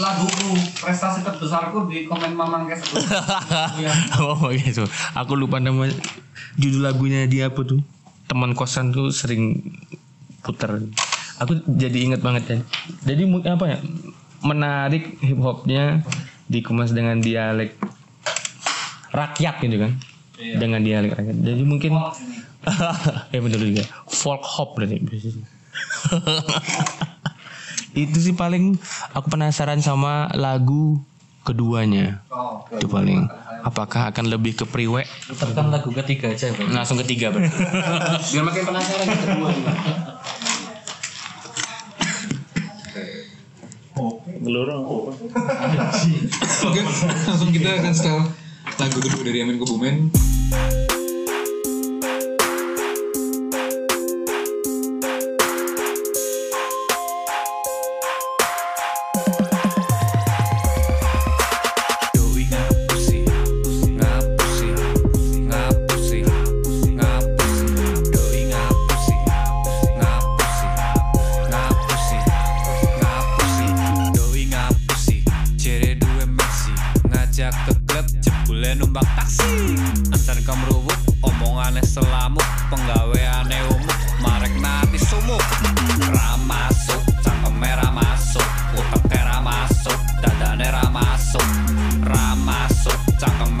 [0.00, 2.80] laguku prestasi terbesarku di komen Mamang Kes.
[4.24, 5.84] Oh gitu aku lupa nama
[6.56, 7.84] judul lagunya dia apa tuh.
[8.24, 9.60] Teman kosan tuh sering
[10.40, 10.80] puter
[11.40, 12.60] aku jadi ingat banget kan
[13.04, 13.78] jadi apa ya?
[14.40, 16.00] Menarik hip hopnya
[16.48, 17.76] dikemas dengan dialek
[19.12, 19.92] rakyat gitu kan?
[20.40, 21.36] Dengan dialek rakyat.
[21.44, 22.00] Jadi mungkin
[23.34, 23.84] ya betul juga.
[24.08, 25.00] Folk hop berarti
[27.94, 28.78] itu sih paling
[29.10, 31.02] aku penasaran sama lagu
[31.42, 32.22] keduanya.
[32.76, 33.26] Itu paling.
[33.60, 35.04] Apakah akan lebih ke priwe
[35.36, 36.72] tekan lagu ketiga aja Bang.
[36.72, 37.60] langsung ketiga berarti
[38.32, 39.72] biar makin penasaran yang kedua juga.
[46.64, 46.80] Oke,
[47.28, 48.18] langsung kita akan setel
[48.80, 50.08] lagu kedua dari Amin Kebumen.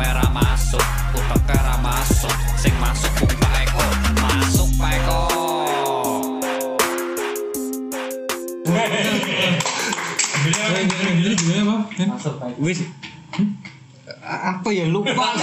[0.00, 3.84] Cangkeme ramasuk, uteke ramasuk, sing masuk mung Pak Eko,
[4.16, 5.20] masuk Pak Eko.
[11.20, 11.84] Jadi gimana?
[11.92, 12.08] Kan?
[12.56, 12.80] wis
[14.24, 14.88] apa ya?
[14.88, 15.12] Lupa.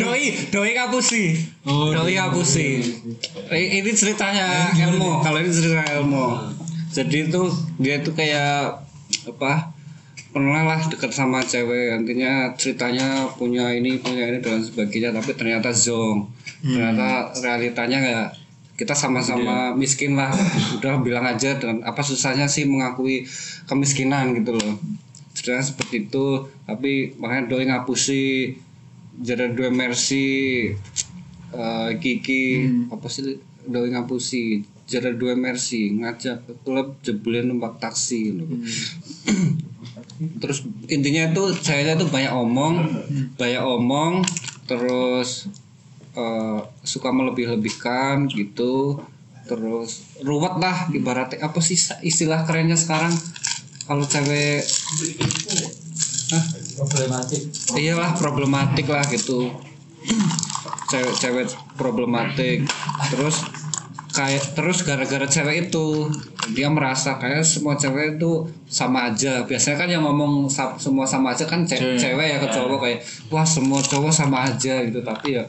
[0.00, 2.80] Doi doi ngapusi Oh, doi ngapusi
[3.48, 5.24] I- ini ceritanya Elmo.
[5.24, 6.52] kalau ini cerita Elmo.
[6.92, 7.42] Jadi itu
[7.80, 8.82] dia itu kayak
[9.24, 9.77] apa
[10.38, 11.98] pernah lah dekat sama cewek.
[11.98, 16.30] Nantinya ceritanya punya ini punya ini dan sebagainya tapi ternyata zong
[16.62, 18.28] ternyata realitanya kayak
[18.78, 20.30] kita sama-sama miskin lah.
[20.78, 23.26] Udah bilang aja dan apa susahnya sih mengakui
[23.66, 24.78] kemiskinan gitu loh.
[25.34, 28.54] Ceritanya seperti itu tapi makanya doi ngapusi
[29.18, 30.70] jadi dua mercy
[31.50, 38.32] eh, Kiki apa sih Dewi ngapusi Jarak dua Mercy ngajak ke klub jebulin numpak taksi
[38.32, 38.44] gitu.
[40.42, 42.74] terus intinya itu saya itu banyak omong
[43.38, 44.26] banyak omong
[44.68, 45.46] terus
[46.18, 49.00] eh, suka melebih-lebihkan gitu.
[49.48, 53.14] Terus ruwet lah ibaratnya apa sih istilah kerennya sekarang?
[53.88, 54.60] Kalau cewek
[56.28, 56.44] Hah?
[56.76, 57.40] problematik.
[57.72, 59.48] Iyalah problematik lah gitu.
[60.92, 61.48] Cewek-cewek
[61.80, 62.68] problematik.
[63.08, 63.40] Terus
[64.18, 66.10] kayak terus gara-gara cewek itu
[66.58, 70.50] dia merasa kayak semua cewek itu sama aja biasanya kan yang ngomong
[70.82, 72.98] semua sama aja kan ce- cewek ya ke cowok kayak
[73.30, 75.46] wah semua cowok sama aja gitu tapi ya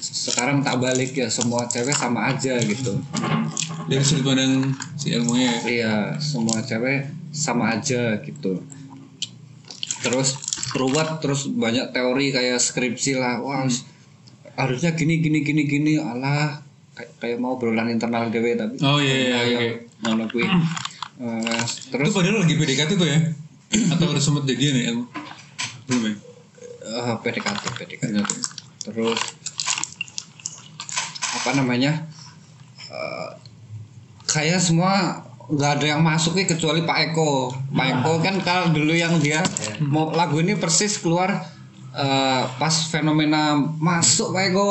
[0.00, 2.96] sekarang tak balik ya semua cewek sama aja gitu
[3.88, 5.60] dari sudut pandang si ilmunya ya.
[5.64, 8.60] Iya, semua cewek sama aja gitu.
[10.04, 10.36] Terus
[10.76, 13.40] ruwet terus banyak teori kayak skripsi lah.
[13.40, 13.64] Wah,
[14.60, 15.92] harusnya gini gini gini gini.
[15.96, 16.60] Alah,
[16.98, 19.68] kayak, mau berulang internal dewe tapi Oh iya iya ya, oke.
[20.00, 20.44] ngono kuwi.
[20.44, 23.18] Eh, Itu terus padahal lagi PDKT tuh ya?
[23.90, 24.90] Atau udah sempet jadian ya?
[25.84, 26.14] Belum ya?
[26.88, 28.30] eh, PDKT PDKT.
[28.84, 29.20] Terus
[31.34, 32.06] apa namanya?
[32.88, 33.30] Eh,
[34.26, 37.52] kayak semua nggak ada yang masuk nih kecuali Pak Eko.
[37.70, 39.40] Pak Eko kan kalau dulu yang dia
[39.80, 41.44] mau lagu ini persis keluar
[41.90, 44.70] eh, pas fenomena masuk Pak Eko.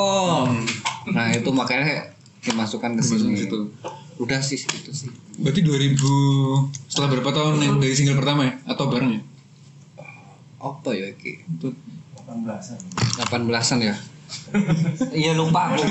[1.07, 3.35] Nah itu makanya dimasukkan ke sini.
[3.35, 3.69] situ.
[4.17, 5.09] Udah sih itu sih.
[5.37, 5.93] Berarti 2000
[6.87, 8.53] setelah berapa tahun yang dari single pertama ya?
[8.65, 9.21] Atau bareng ya?
[10.57, 11.45] Apa ya Ki?
[11.47, 11.69] Itu
[12.25, 13.95] 18-an ya?
[15.15, 15.85] Iya lupa aku.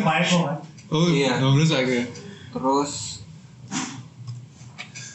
[0.88, 1.38] Oh Iya.
[1.38, 2.04] 18 aku ya?
[2.50, 2.92] Terus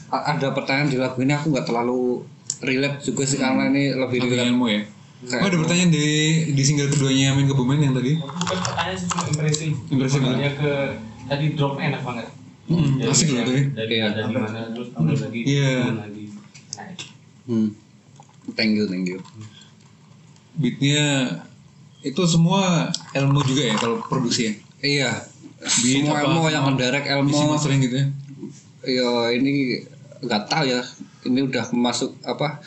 [0.10, 2.24] ada pertanyaan di lagu ini aku nggak terlalu
[2.62, 4.50] relate juga sih karena ini lebih Lebih relate.
[4.50, 4.82] ilmu ya?
[5.22, 6.06] Kayak- Oh ada pertanyaan di,
[6.52, 8.18] di single keduanya Amin Kebumen yang tadi?
[8.18, 10.72] bukan pertanyaan sih cuma impresi Impresi Sebenarnya ke
[11.32, 12.28] tadi drop enak banget
[12.64, 13.64] Hmm, Dari- asik loh tadi.
[13.74, 14.08] dari Iya.
[14.12, 15.76] dari mana terus lagi Iya.
[15.82, 16.24] turun lagi
[16.72, 16.88] Nah,
[17.44, 17.70] Hmm.
[18.54, 19.20] Thank you, thank you.
[20.54, 21.04] Beatnya
[22.02, 24.54] itu semua ilmu juga ya kalau produksi ya?
[24.80, 25.12] Iya.
[25.60, 27.38] Beat Semua apa, ilmu yang menderek Isi ilmu.
[27.50, 28.08] mastering gitu ya?
[28.84, 29.82] Ya ini
[30.20, 30.82] nggak tahu ya.
[31.24, 32.62] Ini udah masuk apa?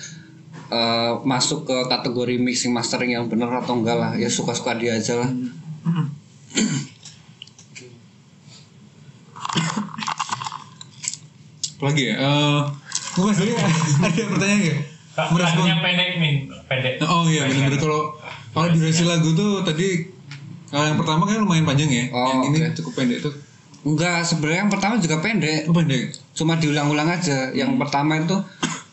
[0.66, 5.20] eh, masuk ke kategori mixing mastering yang bener atau enggak lah ya suka-suka dia aja
[5.20, 5.30] lah
[11.74, 12.14] Apalagi ya?
[12.16, 12.60] Eh,
[13.14, 14.78] gue mas tadi ada pertanyaan nggak?
[15.14, 16.34] Merespon pendek min
[16.66, 16.94] pendek.
[17.04, 18.00] Oh iya benar-benar kalau
[18.50, 20.10] kalau durasi lagu tuh tadi
[20.66, 22.74] kalau yang pertama kan lumayan panjang ya, Oh, yang ini oke.
[22.74, 23.34] cukup pendek tuh.
[23.84, 26.16] enggak sebenarnya yang pertama juga pendek Oh pendek.
[26.32, 27.52] cuma diulang-ulang aja.
[27.52, 28.36] Yang pertama itu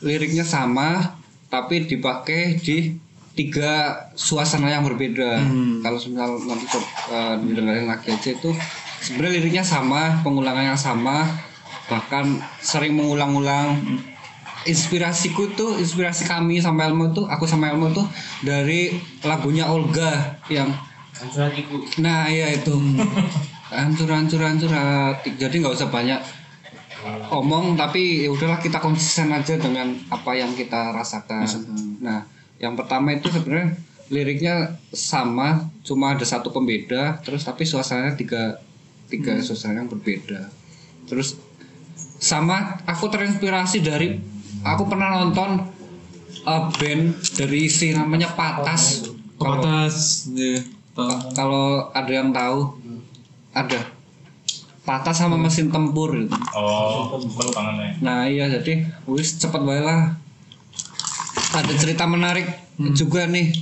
[0.02, 3.00] liriknya sama tapi dipakai di
[3.32, 3.72] tiga
[4.14, 5.40] suasana yang berbeda.
[5.80, 6.66] Kalau misal nanti
[7.08, 8.52] uh, didengarin lagi aja itu
[9.02, 11.26] sebenarnya liriknya sama, pengulangannya sama,
[11.90, 13.82] bahkan sering mengulang-ulang.
[14.62, 18.06] Inspirasiku tuh, inspirasi kami sama Elmo tuh, aku sama Elmo tuh
[18.46, 18.94] dari
[19.26, 20.70] lagunya Olga yang
[22.02, 22.74] Nah iya itu
[23.70, 24.70] hancur hancur hancur.
[25.38, 26.22] Jadi nggak usah banyak
[27.34, 31.46] omong tapi ya udahlah kita konsisten aja dengan apa yang kita rasakan.
[32.02, 32.26] Nah
[32.62, 33.78] yang pertama itu sebenarnya
[34.12, 38.60] liriknya sama, cuma ada satu pembeda, terus tapi suasananya tiga
[39.12, 40.48] tiga suasana yang berbeda.
[41.06, 41.36] Terus
[42.18, 44.16] sama aku terinspirasi dari
[44.64, 45.68] aku pernah nonton
[46.48, 49.04] uh, band dari si namanya Patas.
[49.36, 50.62] Kalau- Kepatas, ya.
[50.92, 51.32] Tahu.
[51.32, 52.76] kalau ada yang tahu
[53.56, 53.80] ada
[54.84, 56.36] patah sama mesin tempur gitu.
[56.52, 57.92] Oh, baru ya.
[58.04, 60.20] nah iya jadi wis cepet lah
[61.56, 62.44] ada cerita menarik
[62.92, 63.56] juga nih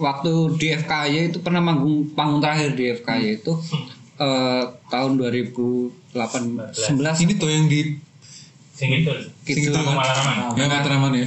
[0.00, 3.52] waktu di FKY itu pernah manggung panggung terakhir di FKY itu
[4.20, 7.98] eh, tahun 2018 19 Ini tuh yang di
[8.70, 9.10] Sing itu.
[9.42, 9.92] gitu Sing itu kan?
[9.92, 10.54] Malaraman.
[10.54, 11.26] ya Matraman ya.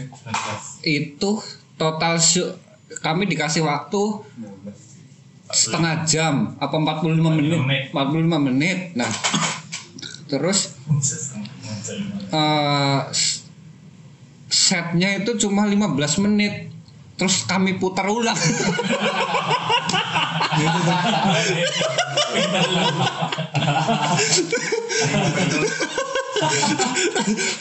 [0.83, 1.29] itu
[1.73, 2.49] total show
[2.99, 4.01] kami dikasih waktu
[5.45, 7.89] setengah jam apa 45 menit.
[7.89, 8.77] 45 menit.
[8.93, 9.09] Nah
[10.25, 10.73] terus
[12.31, 13.43] eh, s-
[14.47, 16.69] setnya itu cuma 15 menit.
[17.13, 18.33] Terus kami putar ulang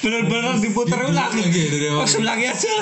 [0.02, 1.32] bener-bener diputar ulang.
[1.32, 2.02] Lagi ya dari awal.
[2.02, 2.72] Pas lagi aja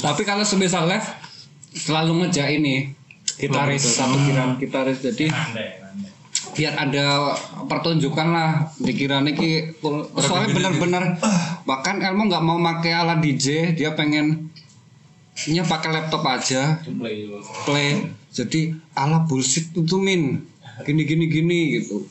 [0.00, 1.08] tapi kalau semisal live
[1.72, 2.92] selalu ngejak ini.
[3.40, 5.32] Gitaris satu kiraan gitaris jadi
[6.52, 7.32] biar ada
[7.64, 8.68] pertunjukan lah.
[8.76, 9.80] Dikira ki
[10.20, 11.16] soalnya benar-benar
[11.64, 14.49] bahkan Elmo nggak mau pakai alat DJ dia pengen
[15.48, 16.80] nya pakai laptop aja.
[17.64, 20.46] Play jadi ala bullshit itu min.
[20.86, 22.06] Gini gini gini gitu.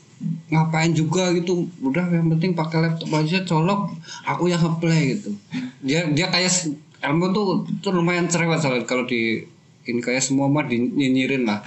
[0.52, 1.66] Ngapain juga gitu.
[1.80, 3.96] Udah yang penting pakai laptop aja colok.
[4.28, 5.32] Aku yang ngeplay gitu.
[5.80, 6.52] Dia dia kayak
[7.00, 9.40] Elmo tuh tuh lumayan cerewet soalnya kalau di
[9.88, 11.64] ini kayak semua mah dinyinyirin lah.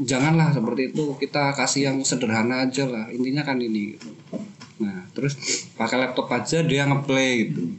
[0.00, 1.20] Janganlah seperti itu.
[1.20, 3.12] Kita kasih yang sederhana aja lah.
[3.12, 4.08] Intinya kan ini gitu.
[4.80, 5.36] nah terus
[5.76, 7.76] pakai laptop aja dia ngeplay gitu.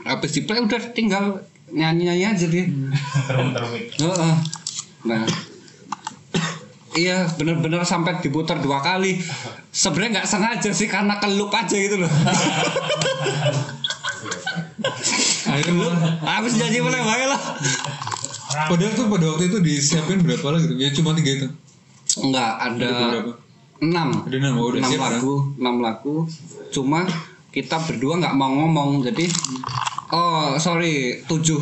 [0.00, 2.64] Habis di play udah tinggal nyanyi nyanyi aja dia
[3.72, 3.94] mic.
[3.96, 4.34] Heeh.
[5.00, 5.24] Nah,
[6.92, 9.22] iya bener-bener sampai diputar dua kali.
[9.70, 12.10] Sebenarnya nggak sengaja sih karena kelup aja gitu loh.
[15.46, 17.40] akhirnya Habis nyanyi mulai baik lah.
[18.66, 21.48] padahal tuh pada waktu itu disiapin berapa lah gitu ya cuma tiga itu
[22.18, 23.32] Enggak ada ada berapa
[23.80, 24.08] enam.
[24.26, 25.12] ada enam oh, udah enam siap kan?
[25.14, 26.16] lagu, enam lagu.
[26.68, 27.00] Cuma
[27.48, 29.00] kita berdua nggak mau ngomong.
[29.00, 29.30] Jadi
[30.10, 31.58] oh sorry tujuh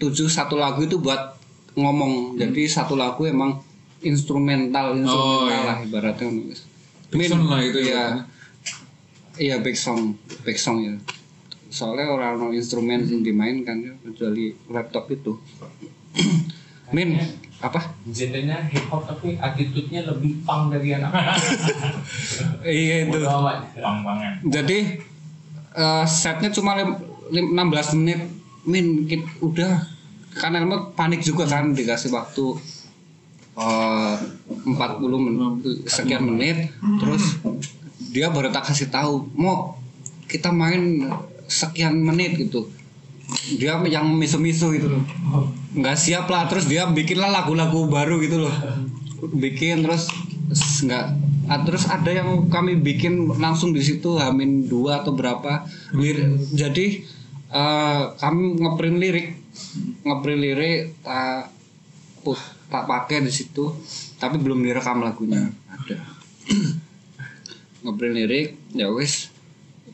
[0.00, 1.36] tujuh satu lagu itu buat
[1.76, 2.40] ngomong.
[2.40, 3.60] Jadi satu lagu emang
[4.00, 5.60] instrumental instrumental iya.
[5.68, 6.28] lah ibaratnya.
[7.10, 7.94] Big song lah itu Iya.
[7.94, 8.06] ya.
[9.40, 10.94] Iya back song, back song ya.
[11.70, 15.38] Soalnya orang orang instrumen yang dimainkan ya kecuali laptop itu.
[16.94, 17.14] Min,
[17.62, 17.94] apa?
[18.10, 21.14] Genrenya hip hop tapi attitude-nya lebih punk dari anak.
[22.66, 23.14] Iya itu.
[23.14, 23.72] Bodo amat.
[23.78, 24.32] Pang-pangan.
[24.44, 24.78] Jadi
[25.72, 28.20] eh, setnya cuma lim- 16 menit.
[28.66, 29.86] Min, kit, udah.
[30.36, 32.54] Kan Elmo panik juga kan dikasih waktu
[33.58, 34.14] eh
[34.62, 36.70] 40 menit, sekian menit.
[37.02, 37.42] Terus
[38.14, 39.78] dia baru tak kasih tahu mau
[40.30, 41.10] kita main
[41.50, 42.70] sekian menit gitu.
[43.58, 45.02] Dia yang misu-misu gitu loh.
[45.74, 48.54] Nggak siap lah terus dia bikin lah lagu-lagu baru gitu loh.
[49.34, 50.06] Bikin terus
[50.86, 51.04] nggak
[51.50, 55.66] ah, terus ada yang kami bikin langsung di situ hamin dua atau berapa.
[55.94, 57.02] Lir- jadi
[57.50, 59.28] eh, kami ngeprint lirik.
[60.06, 61.50] Ngeprint lirik tak
[62.22, 62.38] put
[62.70, 63.74] tak pakai di situ
[64.20, 65.50] tapi belum direkam lagunya.
[65.66, 65.98] Ada.
[67.84, 69.34] Ngeprint lirik ya wis.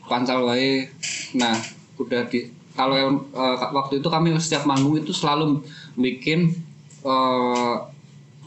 [0.07, 0.87] Pancal wae.
[1.35, 1.57] Nah
[1.97, 2.93] udah di kalau
[3.33, 5.65] eh, waktu itu kami setiap manggung itu selalu
[5.97, 6.53] bikin
[7.01, 7.75] eh,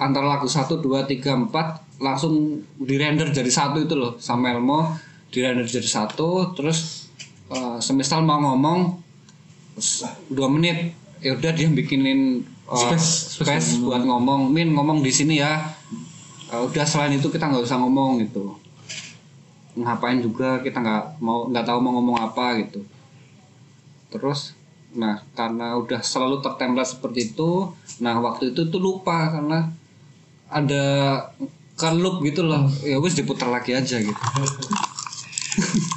[0.01, 4.16] antara lagu 1 2 3 4 langsung di render jadi satu itu loh.
[4.23, 4.96] Sama Elmo
[5.31, 7.10] di render jadi satu terus
[7.50, 9.02] eh, semisal mau ngomong
[9.74, 10.94] terus dua menit.
[11.20, 15.58] Ya udah dia bikinin eh, Space, space space buat ngomong min ngomong di sini ya.
[16.50, 18.54] Eh, udah selain itu kita nggak usah ngomong gitu.
[19.76, 22.80] Ngapain juga kita nggak mau nggak tahu mau ngomong apa gitu.
[24.10, 24.54] Terus
[24.90, 27.70] nah karena udah selalu tertempel seperti itu
[28.02, 29.70] nah waktu itu tuh lupa karena
[30.50, 30.84] ada
[31.78, 32.66] kelup gitu loh.
[32.82, 34.18] Ya wis diputar lagi aja gitu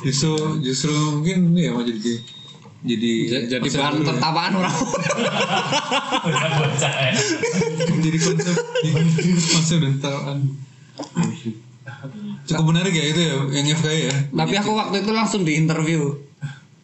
[0.05, 0.33] justru
[0.65, 2.13] justru mungkin ya mau jadi
[2.83, 3.11] jadi
[3.47, 4.09] jadi bahan dulu ya.
[4.11, 4.75] tertawaan orang.
[8.03, 8.55] Jadi konsep
[9.55, 10.39] konsep dan tawaan
[12.43, 14.15] cukup menarik ya itu ya yang FKI ya.
[14.35, 16.11] Tapi aku waktu itu langsung di interview.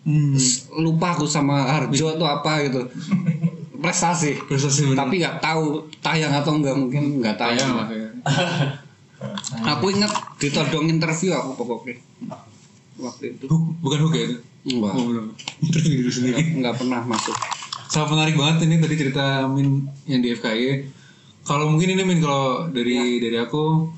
[0.07, 0.39] Hmm,
[0.79, 2.87] lupa aku sama Harjo atau apa gitu.
[3.83, 4.39] Prestasi.
[4.47, 5.03] Prestasi bener.
[5.03, 8.09] tapi nggak tahu tayang atau enggak mungkin nggak tayang tayang lah ya.
[9.75, 11.99] Aku inget ditodong interview aku pokoknya
[12.99, 13.45] waktu itu.
[13.47, 14.23] Hook, bukan hook ya?
[14.27, 14.37] Itu
[14.69, 14.93] enggak.
[14.93, 15.25] Oh, belum
[15.71, 16.41] diri sendiri.
[16.59, 17.35] Nggak pernah masuk.
[17.89, 20.99] Sangat menarik banget ini tadi cerita Min yang di FKI
[21.49, 23.89] kalau mungkin ini Min kalau dari dari aku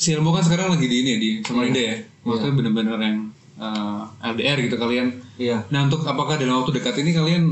[0.00, 1.96] si Elmo kan sekarang lagi di ini ya di Samarinda ya?
[2.24, 3.18] Maksudnya bener-bener yang
[3.60, 5.20] eh, LDR gitu kalian.
[5.36, 5.68] Iya.
[5.68, 7.44] Nah untuk apakah dalam waktu dekat ini kalian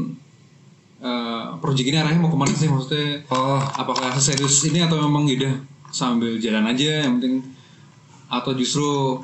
[0.97, 2.73] eh project ini arahnya mau ke mana sih?
[2.73, 3.61] Maksudnya oh.
[3.61, 5.55] apakah seserius ini atau memang ya udah
[5.93, 7.45] sambil jalan aja yang penting
[8.27, 9.21] atau justru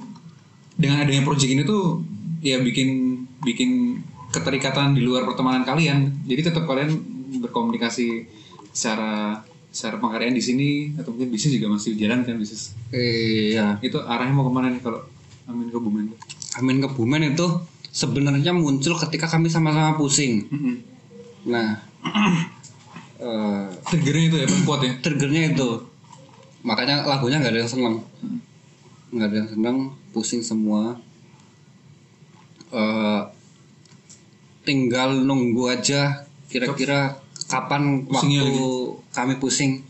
[0.78, 2.00] dengan adanya project ini tuh
[2.42, 4.00] ya bikin bikin
[4.32, 6.24] keterikatan di luar pertemanan kalian.
[6.24, 6.90] Jadi tetap kalian
[7.42, 8.26] berkomunikasi
[8.72, 12.76] secara secara pengkaryaan di sini atau mungkin bisnis juga masih jalan kan bisnis.
[12.92, 13.80] Iya.
[13.84, 15.00] Itu arahnya mau ke mana nih kalau
[15.48, 16.06] Amin ke Bumen?
[16.60, 17.46] Amin Kebumen itu
[17.90, 20.48] sebenarnya muncul ketika kami sama-sama pusing.
[21.48, 21.82] Nah
[23.26, 24.92] eh, triggernya itu ya kuat ya?
[25.00, 25.68] triggernya itu.
[26.62, 27.96] Makanya lagunya nggak ada yang seneng
[29.12, 29.76] nggak ada yang seneng
[30.10, 30.96] pusing semua.
[32.72, 33.22] Eh,
[34.62, 38.68] tinggal nunggu aja kira-kira kapan Pusingnya waktu
[39.12, 39.84] kami pusing.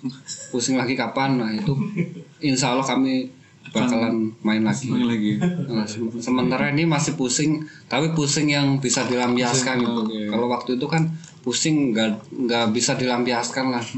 [0.50, 1.72] Pusing lagi kapan nah itu
[2.42, 3.30] insya Allah kami
[3.70, 4.90] bakalan main lagi.
[4.90, 5.32] Main lagi.
[5.70, 10.20] Nah, se- sementara ini masih pusing tapi pusing yang bisa dilampiaskan Pusing, gitu oke.
[10.28, 11.02] kalau waktu itu kan
[11.40, 13.84] pusing nggak nggak bisa dilampiaskan lah.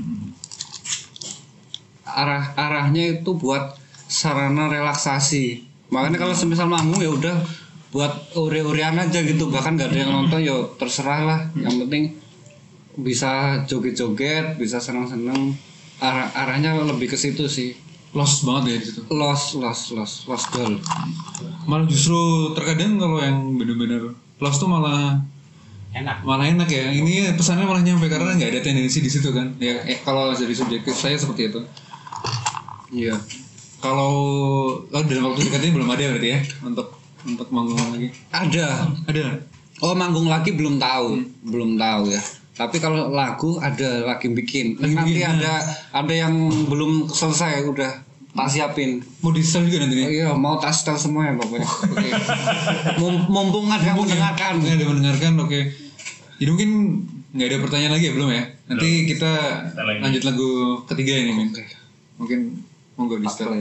[2.05, 3.75] Arah arahnya itu buat
[4.15, 5.67] sarana relaksasi.
[5.91, 7.37] Makanya kalau semisal manggung ya udah
[7.91, 9.51] buat ure-urean aja gitu.
[9.51, 11.41] Bahkan gak ada yang nonton ya terserah lah.
[11.59, 12.05] Yang penting
[12.95, 15.59] bisa joget-joget bisa seneng-seneng.
[15.99, 17.75] Arah arahnya lebih ke situ sih.
[18.15, 19.01] Lost banget ya di situ?
[19.11, 20.79] Lost lost lost lost girl.
[21.67, 25.19] Malah justru terkadang kalau yang bener-bener lost tuh malah
[25.91, 26.23] enak.
[26.23, 26.95] malah enak ya.
[26.95, 29.59] Ini pesannya malah nyampe karena nggak ada tendensi di situ kan?
[29.59, 31.61] Ya eh, kalau dari subjektif saya seperti itu.
[32.95, 33.19] Iya
[33.85, 34.13] kalau
[34.81, 36.89] oh, dalam waktu dekat ini belum ada berarti ya untuk
[37.21, 38.09] untuk manggung lagi?
[38.33, 38.89] Ada.
[39.05, 39.25] Ada.
[39.85, 41.21] Oh manggung lagi belum tahu.
[41.45, 42.23] Belum tahu ya.
[42.55, 44.81] Tapi kalau lagu ada lagi bikin.
[44.81, 45.61] Lagi nanti bikin, ada
[45.93, 46.33] ada yang
[46.65, 47.93] belum selesai udah
[48.35, 49.05] tak siapin.
[49.21, 52.09] Mau di setel juga nanti Oh iya mau tas tel semua ya pokoknya Oke.
[52.97, 54.53] Mum- mumpung ada yang mendengarkan.
[54.59, 55.61] Nggak ada mendengarkan oke.
[56.41, 56.71] Jadi mungkin
[57.35, 58.45] nggak ada pertanyaan lagi ya belum ya?
[58.65, 59.33] Nanti kita
[59.69, 59.99] Setel lagi.
[60.01, 60.49] lanjut lagu
[60.89, 61.49] ketiga ini Min.
[62.15, 62.41] mungkin
[62.95, 63.59] monggo Apa?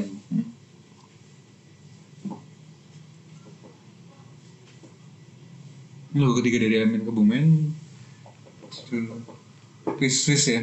[6.13, 7.73] Ini lagu ketiga dari Amin Kebumen.
[9.97, 10.61] Wis wis ya?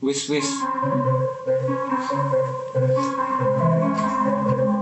[0.00, 0.48] Wis wis
[4.46, 4.75] baper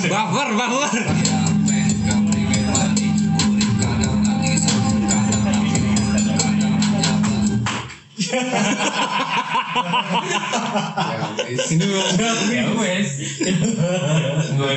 [0.00, 0.48] baper
[11.72, 12.12] ini memang
[12.52, 13.10] Ya wes.
[14.56, 14.72] Gue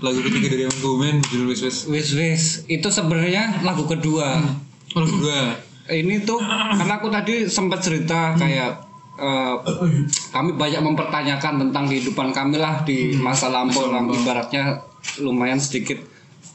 [0.00, 1.76] Lagu ketiga dari Amin Kebumen judul Wis Wis.
[1.92, 4.40] wis wis itu sebenarnya lagu kedua.
[4.96, 5.60] Lagu kedua.
[5.90, 8.80] ini tuh karena aku tadi sempat cerita kayak
[9.20, 9.54] eh,
[10.32, 14.80] kami banyak mempertanyakan tentang kehidupan kami lah di masa lampau lah ibaratnya
[15.20, 16.00] lumayan sedikit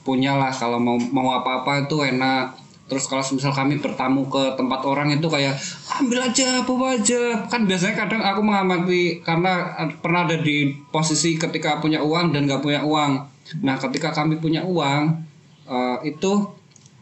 [0.02, 0.50] punya lah.
[0.50, 2.66] Kalau mau mau apa-apa itu enak.
[2.86, 5.54] Terus kalau misal kami bertamu ke tempat orang itu kayak
[6.02, 7.22] ambil aja apa aja.
[7.46, 12.62] Kan biasanya kadang aku mengamati karena pernah ada di posisi ketika punya uang dan nggak
[12.62, 15.22] punya uang nah ketika kami punya uang
[15.70, 16.32] eh, itu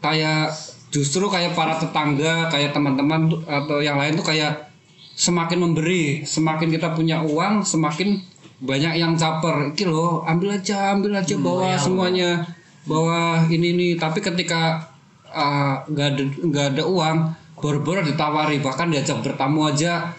[0.04, 0.52] kayak
[0.92, 4.70] justru kayak para tetangga kayak teman-teman atau yang lain tuh kayak
[5.14, 8.22] semakin memberi semakin kita punya uang semakin
[8.64, 9.74] banyak yang caper.
[9.74, 12.46] Iki loh ambil aja ambil aja bawa semuanya.
[12.84, 14.88] Bawa ini nih tapi ketika
[15.32, 17.16] uh, nggak ada nggak ada uang
[17.60, 18.60] boro-boro ditawari.
[18.60, 20.12] Bahkan diajak bertamu aja.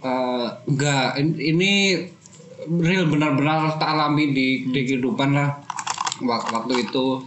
[0.00, 1.72] Uh, nggak In- ini
[2.66, 5.50] real benar-benar tak alami di, di kehidupan lah
[6.20, 7.20] Wak- waktu itu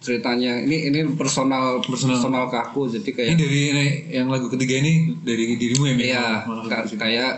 [0.00, 4.80] ceritanya ini ini personal personal, ke aku jadi Ini kayak dari ini, yang lagu ketiga
[4.80, 5.94] ini dari dirimu ya?
[5.94, 7.32] Iya, Malah ka- lagu kayak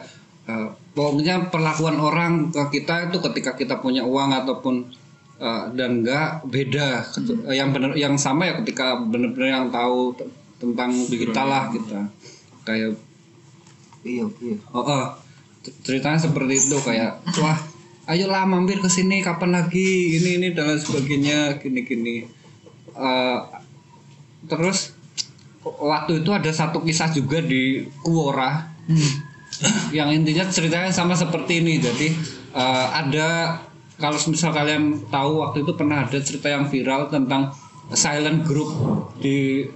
[0.44, 4.86] eh, pokoknya perlakuan orang ke kita itu ketika kita punya uang ataupun
[5.38, 7.02] eh, dan enggak beda.
[7.04, 10.14] Ketu- eh, Yang benar yang sama ya ketika benar-benar yang tahu
[10.56, 11.98] tentang kita lah kita.
[12.62, 12.94] Kayak
[14.02, 14.54] iya iya.
[14.70, 15.06] Oh, oh.
[15.62, 17.58] Ceritanya seperti itu kayak wah
[18.10, 22.16] ayolah mampir ke sini kapan lagi ini ini dan lain sebagainya gini gini.
[22.92, 23.38] Eh,
[24.50, 24.98] terus
[25.62, 28.74] waktu itu ada satu kisah juga di Kuora.
[29.94, 32.08] Yang intinya ceritanya sama seperti ini jadi
[32.56, 33.60] eh, ada
[34.02, 37.54] kalau misal kalian tahu waktu itu pernah ada cerita yang viral tentang
[37.94, 38.72] silent group
[39.22, 39.68] di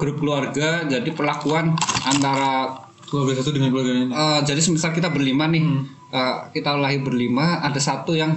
[0.00, 1.76] grup keluarga jadi perlakuan
[2.08, 4.10] antara keluarga satu dengan keluarga lain.
[4.10, 5.64] Eh, jadi semisal kita berlima nih,
[6.10, 8.34] eh, kita lahir berlima, ada satu yang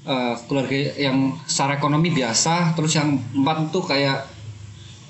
[0.00, 4.24] eh, keluarga yang secara ekonomi biasa, terus yang empat tuh kayak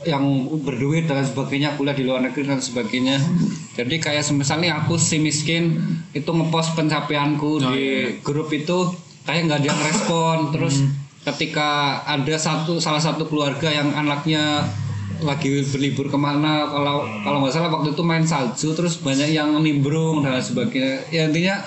[0.03, 3.21] yang berduit dan sebagainya, kuliah di luar negeri dan sebagainya.
[3.77, 5.77] Jadi kayak semisal nih aku si miskin
[6.17, 7.85] itu ngepost pencapaianku di
[8.25, 8.91] grup itu
[9.29, 10.75] kayak nggak ada yang respon, terus
[11.21, 14.65] ketika ada satu salah satu keluarga yang anaknya
[15.23, 19.53] lagi berlibur ke mana kalau kalau nggak salah waktu itu main salju terus banyak yang
[19.61, 21.07] nimbrung dan sebagainya.
[21.13, 21.61] Ya intinya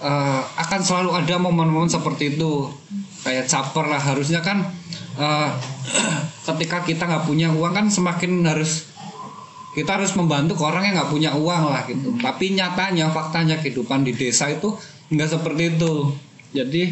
[0.00, 2.70] eh, akan selalu ada momen-momen seperti itu.
[3.20, 4.64] Kayak caper lah harusnya kan
[5.18, 5.50] eh,
[6.48, 8.88] ketika kita nggak punya uang kan semakin harus
[9.70, 12.16] kita harus membantu ke orang yang nggak punya uang lah gitu.
[12.18, 14.74] Tapi nyatanya faktanya kehidupan di desa itu
[15.10, 15.94] nggak seperti itu.
[16.50, 16.82] Jadi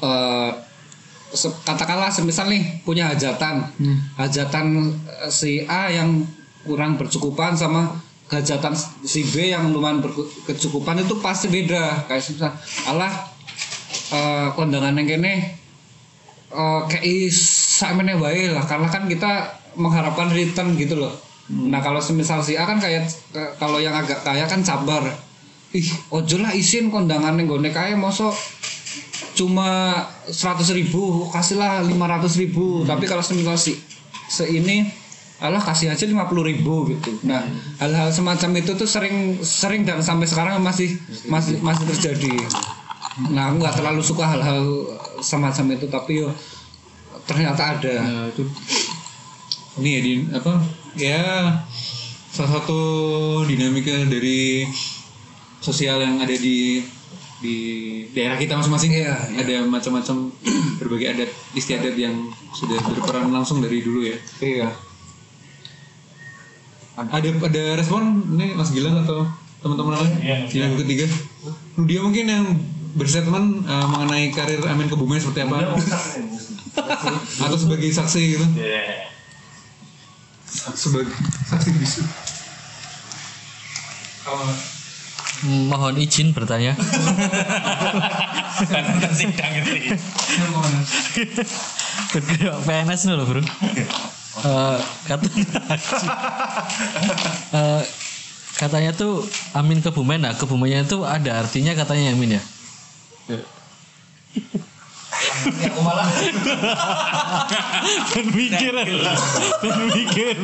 [0.00, 0.69] se-
[1.64, 3.66] katakanlah semisal nih punya hajatan.
[4.18, 4.66] Hajatan
[5.06, 6.26] eh, si A yang
[6.66, 7.96] kurang bercukupan sama
[8.30, 12.06] hajatan si B yang lumayan berkecukupan itu pasti beda.
[12.06, 12.52] Kayak semisal
[12.90, 13.12] Allah
[14.12, 15.34] eh, kondangan yang kene
[16.50, 17.30] eh kayak
[17.78, 18.66] sakmene wae lah.
[18.66, 21.14] Karena kan kita mengharapkan return gitu loh.
[21.50, 23.10] Nah kalau semisal si A kan kayak
[23.58, 25.02] kalau yang agak kaya kan sabar.
[25.70, 28.34] Ih, ojo lah isin kondangan yang gue kaya mosok
[29.34, 32.82] cuma 100 ribu kasihlah 500 ribu.
[32.86, 33.78] Tapi kalau semisal si
[34.30, 34.86] se ini
[35.40, 37.16] Allah kasih aja 50 ribu gitu.
[37.24, 37.40] Nah
[37.80, 42.34] hal-hal semacam itu tuh sering sering dan sampai sekarang masih masih masih terjadi.
[43.34, 44.86] nah aku nggak terlalu suka hal-hal
[45.20, 46.28] semacam itu tapi yo
[47.24, 47.94] ternyata ada.
[48.00, 48.44] Nah, itu.
[49.80, 50.52] Ini ya di apa
[50.98, 51.22] ya
[52.30, 52.80] salah satu
[53.46, 54.66] dinamika dari
[55.62, 56.84] sosial yang ada di
[57.40, 57.56] di
[58.12, 58.92] daerah kita masing-masing.
[58.92, 60.16] Iya, ada macam-macam
[60.80, 62.14] berbagai adat istiadat yang
[62.52, 64.16] sudah berperan langsung dari dulu ya.
[64.40, 64.68] Iya.
[67.00, 69.24] Ada ada respon ini Mas Gilang atau
[69.64, 70.12] teman-teman lain?
[70.20, 71.08] Iya, di lagu ketiga.
[71.88, 72.44] Dia mungkin yang
[72.92, 75.64] berstatement uh, mengenai karir Amin Kebumen seperti apa?
[77.44, 78.46] Atau sebagai saksi gitu?
[80.76, 81.14] Sebagai
[81.48, 82.02] saksi bisu
[85.44, 86.76] Mohon izin bertanya.
[89.16, 89.72] sidang itu
[92.66, 93.40] PNS dulu bro.
[94.40, 94.78] Eh,
[95.08, 95.26] kata,
[97.50, 97.82] Eh,
[98.56, 99.24] katanya tuh
[99.56, 102.42] Amin Kebumen, nah Kebumennya itu ada artinya katanya Amin ya.
[108.10, 110.36] Dan mikir, dan mikir,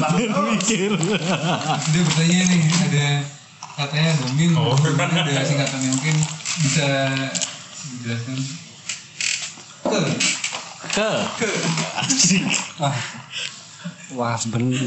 [0.00, 0.90] dan mikir.
[1.92, 3.06] dia bertanya nih ada
[3.76, 6.16] katanya Domin Domin ada singkatan yang mungkin
[6.64, 6.88] bisa
[7.92, 8.38] dijelaskan.
[10.96, 11.12] Ke.
[11.36, 11.50] Ke,
[14.16, 14.80] wah bener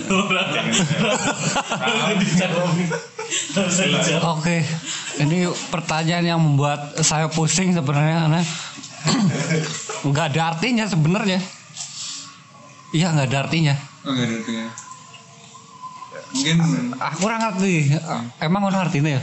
[4.26, 4.58] Oke,
[5.22, 8.42] ini pertanyaan yang membuat saya pusing sebenarnya karena
[10.10, 11.38] nggak ada artinya sebenarnya.
[12.90, 13.76] Iya nggak ada artinya.
[13.78, 14.89] oh nggak ada artinya
[16.34, 16.58] mungkin
[17.00, 17.94] Aku kurang ngerti.
[18.42, 19.22] Emang ono artinya ya?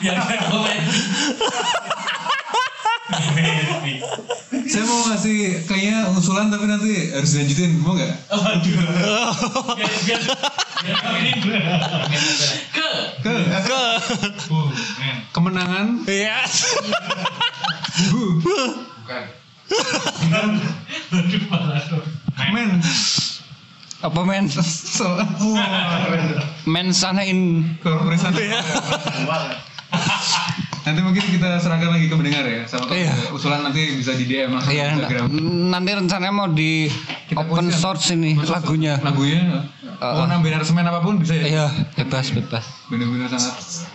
[0.00, 0.82] biar kan komen.
[4.66, 7.82] Saya mau ngasih kayaknya usulan tapi nanti harus dilanjutin.
[7.82, 8.14] Mau nggak?
[9.74, 9.92] Biar
[11.18, 11.30] ini
[12.70, 12.90] ke.
[13.22, 13.34] Ke.
[13.66, 13.82] Ke.
[15.34, 16.06] kemenangan.
[16.06, 16.46] Iya.
[18.14, 19.24] bukan.
[21.50, 21.82] Malah
[22.52, 22.78] men
[23.96, 24.44] Apa men?
[24.50, 25.06] so
[26.64, 27.64] Men sana in.
[27.80, 28.32] korporation
[30.86, 33.10] nanti mungkin kita serahkan lagi ke pendengar ya sama Iya.
[33.34, 34.94] usulan nanti bisa di DM langsung Iya.
[34.94, 35.26] Instagram
[35.66, 36.86] Nanti rencananya mau di
[37.34, 37.74] open posting.
[37.74, 38.94] source ini lagunya.
[39.02, 39.66] lagunya
[39.98, 41.66] mau nambahin aransemen apa pun bisa ya Iya,
[41.98, 42.64] bebas bebas.
[42.86, 43.90] bener-bener sangat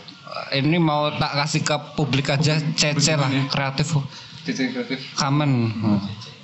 [0.52, 3.96] Ini mau tak kasih ke publik aja cece lah kreatif
[4.44, 5.72] cece kreatif kamen.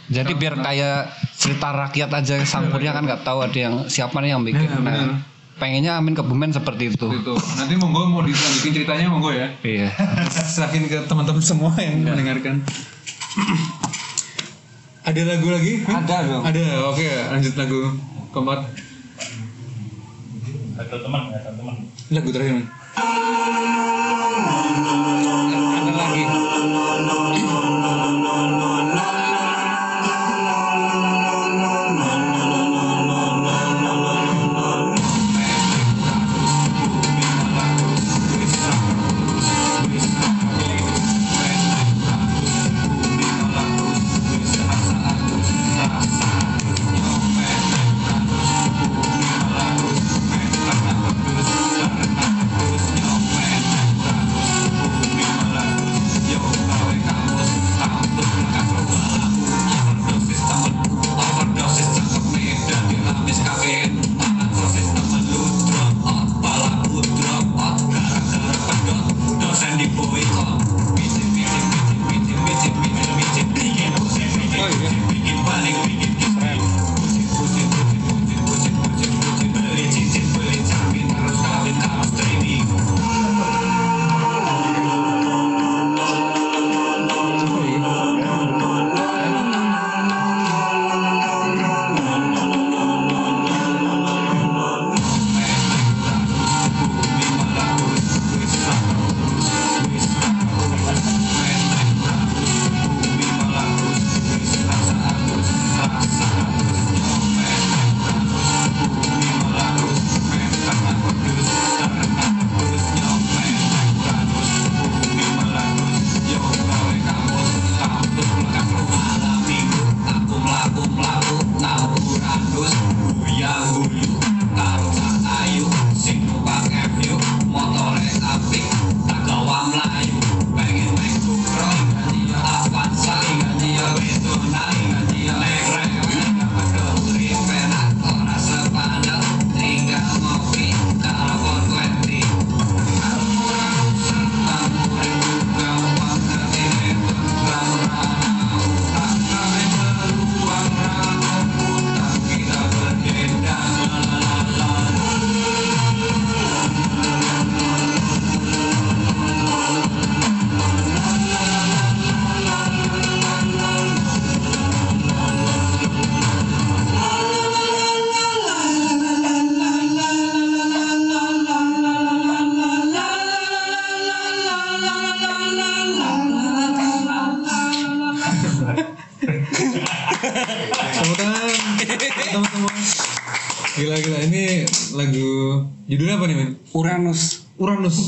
[0.07, 4.43] Jadi biar kayak cerita rakyat aja sampurnya kan nggak tahu ada yang siapa nih yang
[4.47, 4.69] bikin.
[4.79, 5.19] Nah, nah
[5.57, 7.09] pengennya Amin Kebumen seperti itu.
[7.09, 7.35] Seperti itu.
[7.57, 9.51] Nanti monggo mau dilanjutin ceritanya monggo ya.
[9.65, 9.89] Iya.
[10.55, 12.13] Serahin ke teman-teman semua yang ya.
[12.13, 12.63] mendengarkan.
[15.07, 15.73] ada lagu lagi?
[15.83, 16.43] Ada dong.
[16.45, 16.65] Ada.
[16.93, 17.13] Oke, okay.
[17.33, 17.79] lanjut lagu
[18.31, 18.59] keempat.
[20.77, 21.75] Ada teman, ya, ada teman.
[22.13, 22.63] Lagu terakhir.
[25.73, 26.23] Ada lagi.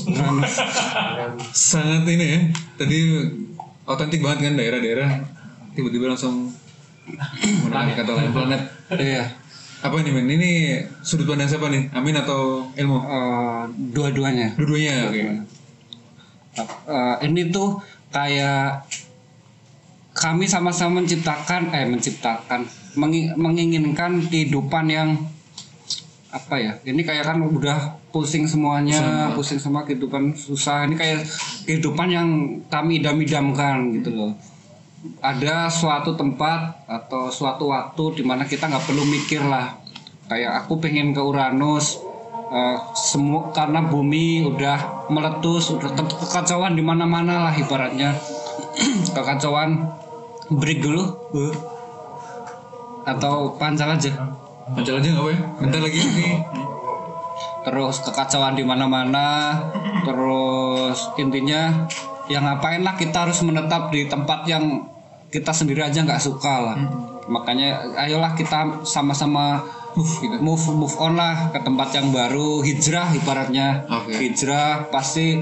[0.10, 0.56] Uranus.
[1.52, 2.40] Sangat ini ya.
[2.78, 3.00] Tadi
[3.84, 5.10] otentik banget kan daerah-daerah
[5.74, 6.50] tiba-tiba langsung
[7.66, 8.62] menemukan kata lain planet.
[9.02, 9.26] iya
[9.80, 10.28] Apa ini men?
[10.28, 10.52] Ini
[11.00, 11.88] sudut pandang siapa nih?
[11.96, 12.98] Amin atau ilmu?
[13.00, 13.64] Eh,
[13.96, 15.08] dua-duanya Dua-duanya.
[15.08, 15.24] Oke.
[16.60, 17.80] Eh, ini tuh
[18.12, 18.84] kayak
[20.12, 22.68] kami sama-sama menciptakan eh menciptakan
[23.00, 25.16] mengi- menginginkan kehidupan yang
[26.30, 29.86] apa ya ini kayak kan udah pusing semuanya pusing semua.
[29.86, 30.86] kehidupan susah.
[30.90, 31.20] Ini kayak
[31.66, 32.28] kehidupan yang
[32.68, 34.32] kami idam-idamkan gitu loh.
[35.24, 39.78] Ada suatu tempat atau suatu waktu di mana kita nggak perlu mikir lah.
[40.28, 42.02] Kayak aku pengen ke Uranus
[42.50, 48.18] eh, semua karena bumi udah meletus udah ke- kekacauan di mana-mana lah ibaratnya.
[49.16, 49.86] Kekacauan
[50.50, 51.04] break dulu.
[51.34, 51.46] Bu.
[53.06, 54.12] atau pancal aja.
[54.70, 55.40] Pancal aja nggak apa ya?
[55.58, 55.98] Bentar lagi.
[55.98, 56.28] ini.
[57.64, 59.58] terus kekacauan di mana-mana.
[60.04, 61.88] Terus intinya
[62.30, 64.86] yang ngapain lah kita harus menetap di tempat yang
[65.30, 66.78] kita sendiri aja nggak suka lah.
[67.30, 69.62] Makanya ayolah kita sama-sama
[69.94, 70.36] move gitu.
[70.42, 72.62] move move on lah ke tempat yang baru.
[72.62, 73.86] Hijrah ibaratnya.
[73.90, 74.14] Oke.
[74.18, 75.42] hijrah pasti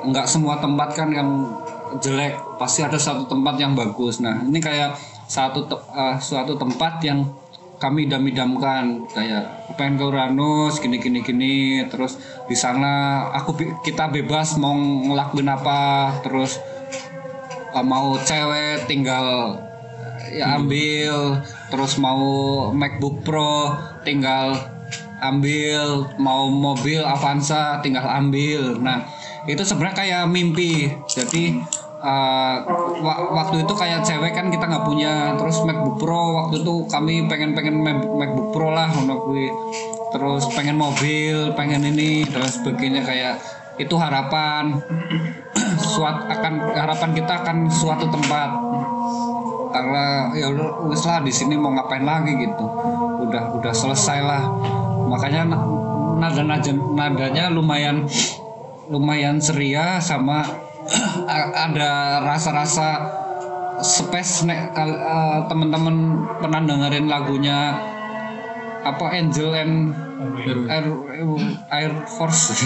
[0.00, 1.28] nggak semua tempat kan yang
[2.00, 2.36] jelek.
[2.56, 4.20] Pasti ada satu tempat yang bagus.
[4.20, 4.96] Nah ini kayak
[5.30, 7.22] satu te- eh, suatu tempat yang
[7.80, 11.82] kami idam-idamkan kayak pengen ke Uranus gini gini gini.
[11.88, 16.60] Terus di sana aku kita bebas mau ngelakuin apa terus
[17.72, 19.56] eh, mau cewek tinggal
[20.28, 21.40] eh, ya ambil
[21.72, 23.74] terus mau MacBook Pro
[24.04, 24.60] tinggal
[25.24, 28.76] ambil mau mobil Avanza tinggal ambil.
[28.76, 29.08] Nah
[29.48, 30.92] itu sebenarnya kayak mimpi.
[31.08, 31.64] Jadi
[33.04, 37.28] wa- waktu itu kayak cewek kan kita nggak punya terus MacBook Pro waktu itu kami
[37.28, 39.48] pengen pengen Mac- MacBook Pro lah ngono kuwi.
[40.10, 43.38] terus pengen mobil pengen ini dan sebagainya kayak
[43.78, 44.76] itu harapan.
[45.80, 48.50] Suat akan harapan kita akan suatu tempat.
[49.70, 52.66] Karena ya udah lah di sini mau ngapain lagi gitu.
[53.24, 54.42] Udah udah selesai lah.
[55.08, 55.64] Makanya na-
[56.20, 58.04] nada nada nadanya lumayan
[58.90, 60.42] lumayan ceria sama
[61.70, 62.88] ada rasa-rasa
[63.80, 65.96] space nek kal- eh, teman-teman
[66.36, 67.78] pernah dengerin lagunya
[68.80, 69.92] apa Angel and
[70.68, 70.86] Air,
[71.68, 72.52] Air Force?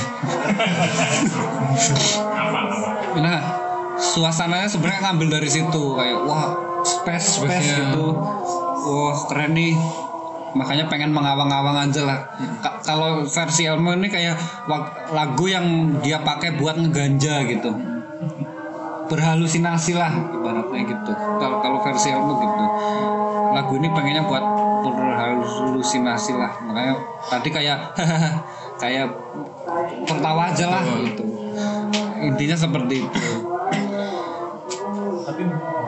[3.15, 3.39] Nah
[3.95, 6.51] suasananya sebenarnya ngambil dari situ kayak wah
[6.83, 7.95] space space Space-nya.
[7.95, 8.07] gitu.
[8.85, 9.75] Wah keren nih.
[10.55, 12.19] Makanya pengen mengawang-awang aja lah.
[12.59, 14.35] Ka- kalau versi Elmo ini kayak
[15.11, 15.67] lagu yang
[15.99, 17.71] dia pakai buat ngeganja gitu
[19.05, 22.65] berhalusinasi lah ibaratnya gitu kalau kalau versi Elmo gitu
[23.55, 24.45] lagu ini pengennya buat
[24.85, 26.95] berhalusinasi lah makanya
[27.29, 27.79] tadi kayak
[28.83, 29.07] kayak
[30.09, 31.25] tertawa aja lah gitu
[32.25, 33.21] intinya seperti itu
[35.25, 35.41] Tapi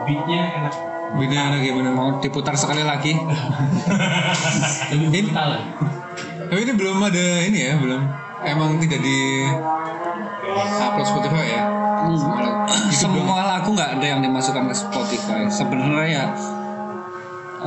[0.09, 0.73] beatnya enak.
[1.07, 1.89] Beda anak gimana?
[1.95, 3.15] mau diputar sekali lagi
[4.91, 5.55] Lebih brutal.
[6.51, 8.01] Tapi ini belum ada ini ya, belum.
[8.43, 9.47] Emang tidak di
[10.83, 11.63] upload Spotify ya?
[12.07, 12.91] Semua lagu.
[12.91, 16.25] semua lagu nggak ada yang dimasukkan ke Spotify sebenarnya ya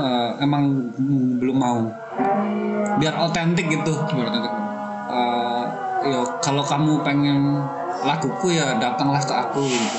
[0.00, 0.90] eh, emang
[1.36, 1.80] belum mau
[2.96, 4.50] biar otentik gitu tentu.
[5.10, 5.64] Eh,
[6.08, 7.60] ya kalau kamu pengen
[8.04, 9.98] laguku ya datanglah ke aku gitu.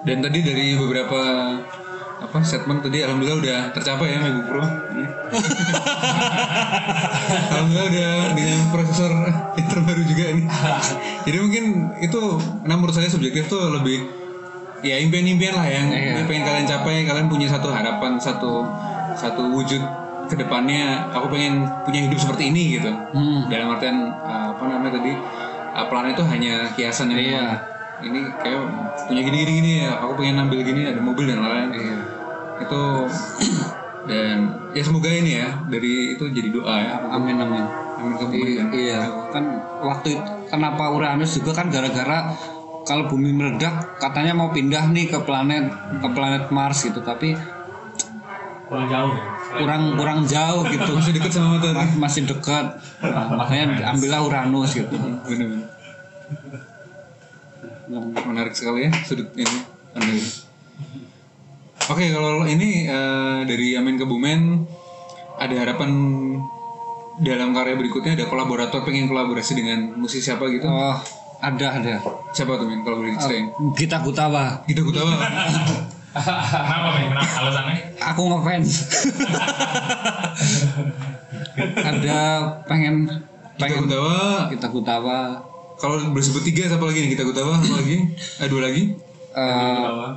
[0.00, 1.20] Dan tadi dari beberapa
[2.20, 4.60] apa statement tadi alhamdulillah udah tercapai ya MacBook Pro.
[7.50, 9.12] alhamdulillah udah dengan prosesor
[9.54, 10.44] yang terbaru juga nih.
[11.26, 11.64] Jadi mungkin
[11.98, 12.20] itu
[12.62, 14.04] nah menurut saya subjektif tuh lebih
[14.80, 16.24] ya impian-impian lah yang Iya.
[16.24, 18.64] pengen kalian capai kalian punya satu harapan satu
[19.12, 19.82] satu wujud
[20.24, 23.44] ke depannya aku pengen punya hidup seperti ini gitu Hmm.
[23.48, 25.12] dalam artian uh, apa namanya tadi
[25.70, 27.46] uh, plan itu hanya hiasan yang Iya.
[28.00, 28.60] Ini kayak
[29.04, 31.70] punya gini gini gini aku pengen ambil gini ada mobil dan lain-lain.
[31.72, 31.98] Iya.
[32.60, 32.82] itu
[34.08, 34.36] dan
[34.72, 36.96] ya semoga ini ya dari itu jadi doa ya.
[37.08, 37.64] Amin amin.
[37.96, 38.12] Amin.
[38.16, 38.66] Kamu I- berikan.
[38.70, 39.00] iya.
[39.28, 39.44] Kan
[39.80, 42.32] waktu itu kenapa Uranus juga kan gara-gara
[42.82, 45.68] kalau bumi meledak katanya mau pindah nih ke planet
[46.00, 47.00] ke planet Mars gitu.
[47.00, 47.36] Tapi
[48.64, 49.24] Kurang jauh ya.
[49.58, 50.90] kurang kurang jauh gitu.
[50.94, 52.66] Masih deket sama matahari Ma- masih dekat.
[53.02, 54.94] Nah, makanya ambillah Uranus gitu.
[55.26, 55.79] Benar-benar
[58.24, 59.58] menarik sekali ya sudut ini.
[61.90, 64.62] Oke kalau ini eh, dari Amin ke Bumen
[65.34, 65.90] ada harapan
[67.18, 70.64] dalam karya berikutnya ada kolaborator pengen kolaborasi dengan musisi siapa gitu?
[70.70, 70.96] oh
[71.40, 71.94] ada ada
[72.30, 73.48] Siapa tuh Min kalau boleh diceritain?
[73.74, 75.16] Gita Gutawa Kita Gutawa.
[76.12, 77.10] Kenapa men?
[77.10, 77.76] Kenapa alasannya?
[78.00, 78.70] aku ngefans
[81.90, 82.18] ada
[82.64, 84.16] pengen Kita pengen Gutawa.
[84.48, 85.18] kita Gutawa
[85.80, 87.10] Kalau bersebut tiga siapa lagi nih?
[87.16, 87.96] Kita Gutawa apa lagi?
[88.14, 88.82] Eh dua lagi?
[89.30, 90.08] eh,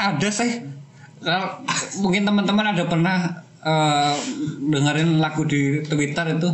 [0.00, 0.64] ada sih
[2.00, 4.16] mungkin teman-teman ada pernah eh,
[4.72, 6.48] dengerin lagu di Twitter itu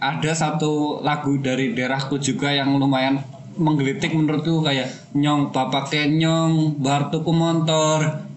[0.00, 3.20] ada satu lagu dari daerahku juga yang lumayan
[3.58, 8.27] menggelitik menurutku kayak nyong bapak kenyong bar tuku motor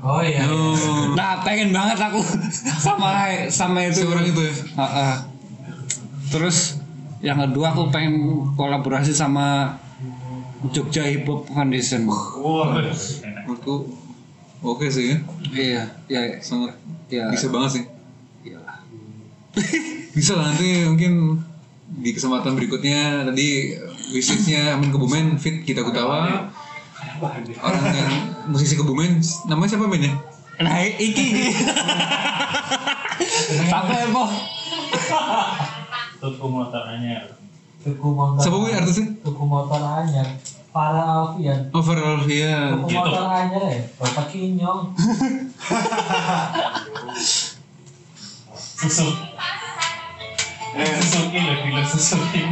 [0.00, 0.48] Oh iya.
[0.48, 2.24] Oh, nah pengen banget aku
[2.80, 4.54] sama sama itu si orang itu ya.
[4.80, 5.14] Heeh.
[6.28, 6.80] terus
[7.20, 8.16] yang kedua aku pengen
[8.54, 9.76] kolaborasi sama
[10.72, 12.32] Jogja Hip Hop Foundation Wah.
[13.44, 13.92] Menurutku
[14.60, 15.16] oke sih ya.
[15.52, 16.72] iya iya Sangat
[17.06, 17.84] iya bisa banget sih.
[18.42, 18.80] iyalah.
[20.12, 21.40] Bisa lah nanti mungkin
[21.92, 23.76] di kesempatan berikutnya tadi
[24.10, 26.48] wishlistnya Amin Kebumen fit kita Gutawa
[27.30, 28.12] orang yang
[28.50, 30.14] musisi Kebumen namanya siapa men ya?
[30.62, 31.48] nah iki iki
[33.70, 34.24] sampai apa
[36.22, 37.34] Tuku motor anyar.
[37.82, 38.38] Tuku motor.
[38.38, 39.10] Siapa gue artisnya?
[39.26, 40.38] Tuku motor anyar.
[40.70, 41.66] Para Alfian.
[41.74, 42.78] Oh Farel Alfian.
[42.78, 43.82] Tuku motor anyar ya.
[43.98, 44.94] Bapak Kinyong.
[48.78, 49.18] Susuk.
[50.78, 52.46] Susukin loh, gila susukin.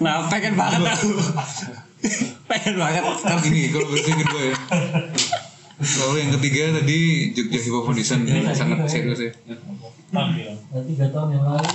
[0.00, 1.08] Nah pengen banget aku
[2.50, 4.54] pengen banget Ntar gini kalau versi kedua ya.
[5.80, 6.98] Lalu yang ketiga tadi
[7.32, 8.18] Jogja Hip Hop Foundation
[8.52, 9.32] sangat serius ya.
[10.84, 11.68] Tiga tahun yang lalu.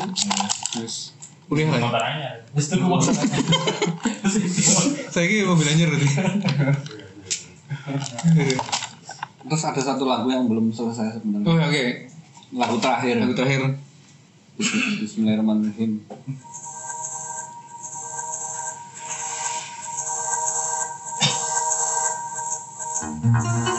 [0.73, 1.13] Terus
[1.45, 1.89] kuliah lah.
[2.17, 2.31] ya.
[2.53, 2.65] Terus.
[5.13, 6.09] Saya kira mobil anyar berarti.
[9.45, 11.83] terus ada satu lagu yang belum selesai sebenarnya Oh oke.
[12.57, 13.77] lagu terakhir Lagu terakhir.
[15.01, 16.01] Bismillahirrahmanirrahim
[23.25, 23.74] ini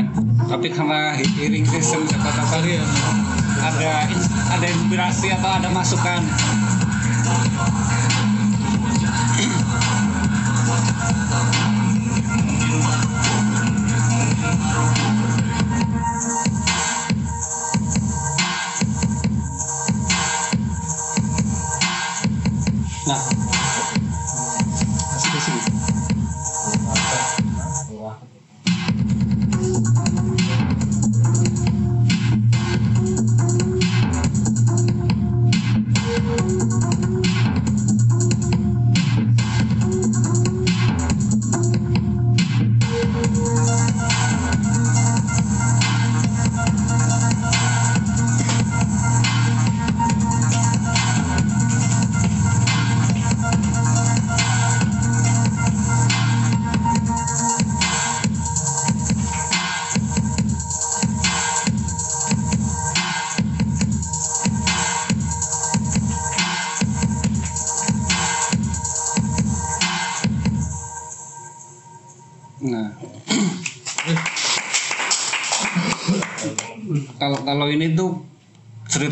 [0.00, 1.00] sebenarnya tapi karena
[1.36, 2.84] hearing system tahu kali ya
[3.58, 4.06] ada
[4.54, 6.22] ada inspirasi atau ada masukan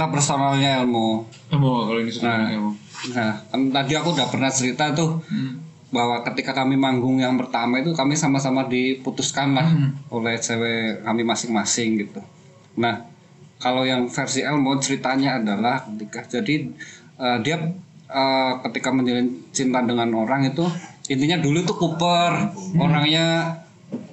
[0.06, 1.26] cerita personalnya Elmo.
[1.50, 2.48] Emo kalau ini sudah Nah.
[2.54, 2.70] Emo.
[3.12, 5.58] Nah, kan tadi aku udah pernah cerita tuh Hmm.
[5.90, 9.66] bahwa ketika kami manggung yang pertama itu kami sama-sama diputuskan lah
[10.10, 12.20] oleh cewek kami masing-masing gitu.
[12.78, 13.06] Nah,
[13.58, 16.70] kalau yang versi Elmo ceritanya adalah ketika jadi
[17.16, 17.56] eh, dia
[18.06, 20.66] eh, ketika menjalin cinta dengan orang itu
[21.06, 23.54] intinya dulu tuh kuper orangnya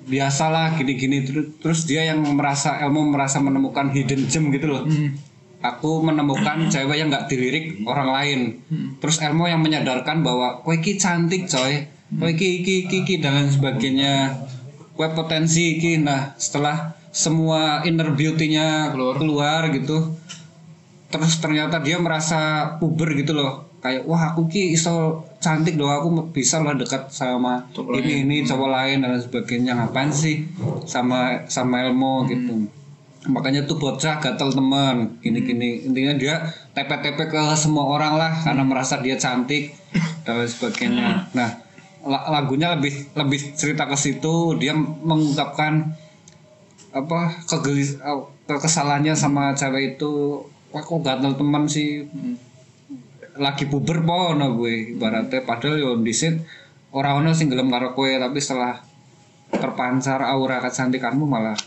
[0.05, 4.83] biasalah gini-gini terus terus dia yang merasa Elmo merasa menemukan hidden gem gitu loh
[5.63, 8.39] aku menemukan cewek yang nggak dilirik orang lain.
[8.99, 11.87] Terus Elmo yang menyadarkan bahwa kowe ki cantik coy.
[12.21, 14.43] Oh iki iki iki, iki dan lain sebagainya.
[14.93, 15.97] Kue potensi iki.
[15.97, 19.15] Nah setelah semua inner beauty-nya Keluar.
[19.21, 20.17] keluar gitu
[21.13, 23.69] terus ternyata dia merasa puber gitu loh.
[23.85, 25.93] Kayak wah aku ki iso cantik loh.
[25.93, 29.77] Aku bisa lah dekat sama Cowok ini ini cowok lain dan lain sebagainya.
[29.77, 30.45] Ngapain sih
[30.89, 32.65] sama sama Elmo gitu
[33.29, 35.19] makanya tuh bocah gatel teman.
[35.23, 36.35] Gini gini intinya dia
[36.75, 39.75] tepe-tepe ke semua orang lah karena merasa dia cantik
[40.27, 41.29] dan lain sebagainya.
[41.31, 41.49] Nah
[42.03, 44.57] la- lagunya lebih lebih cerita ke situ.
[44.59, 45.93] Dia mengungkapkan
[46.93, 47.97] apa kegelis
[48.49, 50.43] kekesalannya sama cewek itu.
[50.73, 52.03] Wah kok gatel teman sih?
[53.37, 55.41] Lagi puber po gue ibaratnya.
[55.41, 56.43] Padahal yo disit
[56.93, 58.77] orang ono sing gelem karo kowe tapi setelah
[59.49, 61.57] terpancar aura kecantikanmu malah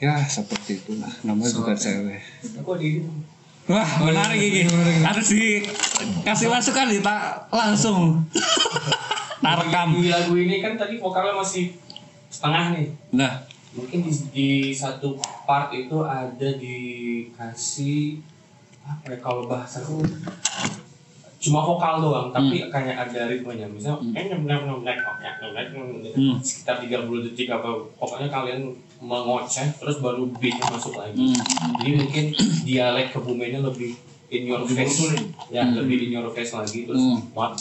[0.00, 1.12] ya seperti itulah.
[1.22, 2.20] Namanya juga cewek.
[3.68, 4.62] wah menarik ini.
[5.04, 8.02] Harus dikasih masukan nih tak langsung.
[9.40, 11.72] Tak rekam Di lagu ini kan tadi vokalnya masih
[12.28, 12.92] setengah nih.
[13.08, 13.40] nah.
[13.72, 15.16] Mungkin di, di satu
[15.48, 18.20] part itu ada dikasih
[18.84, 19.80] apa ya kalau bahasa
[21.40, 22.68] cuma vokal doang tapi hmm.
[22.68, 24.12] kayak ada ritmenya misalnya hmm.
[24.12, 25.68] enak enak enak black
[26.12, 26.36] hmm.
[26.44, 31.40] sekitar 30 detik apa pokoknya kalian mengoceh terus baru beatnya masuk lagi hmm.
[31.80, 32.24] jadi mungkin
[32.68, 33.96] dialek kebumennya lebih
[34.28, 35.00] in your face
[35.48, 35.80] ya hmm.
[35.80, 37.32] lebih in your face lagi terus hmm.
[37.32, 37.56] what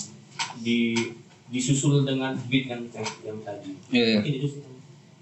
[0.60, 1.16] di
[1.48, 4.20] disusul dengan beat yang yang, yang tadi yeah.
[4.20, 4.62] mungkin itu sih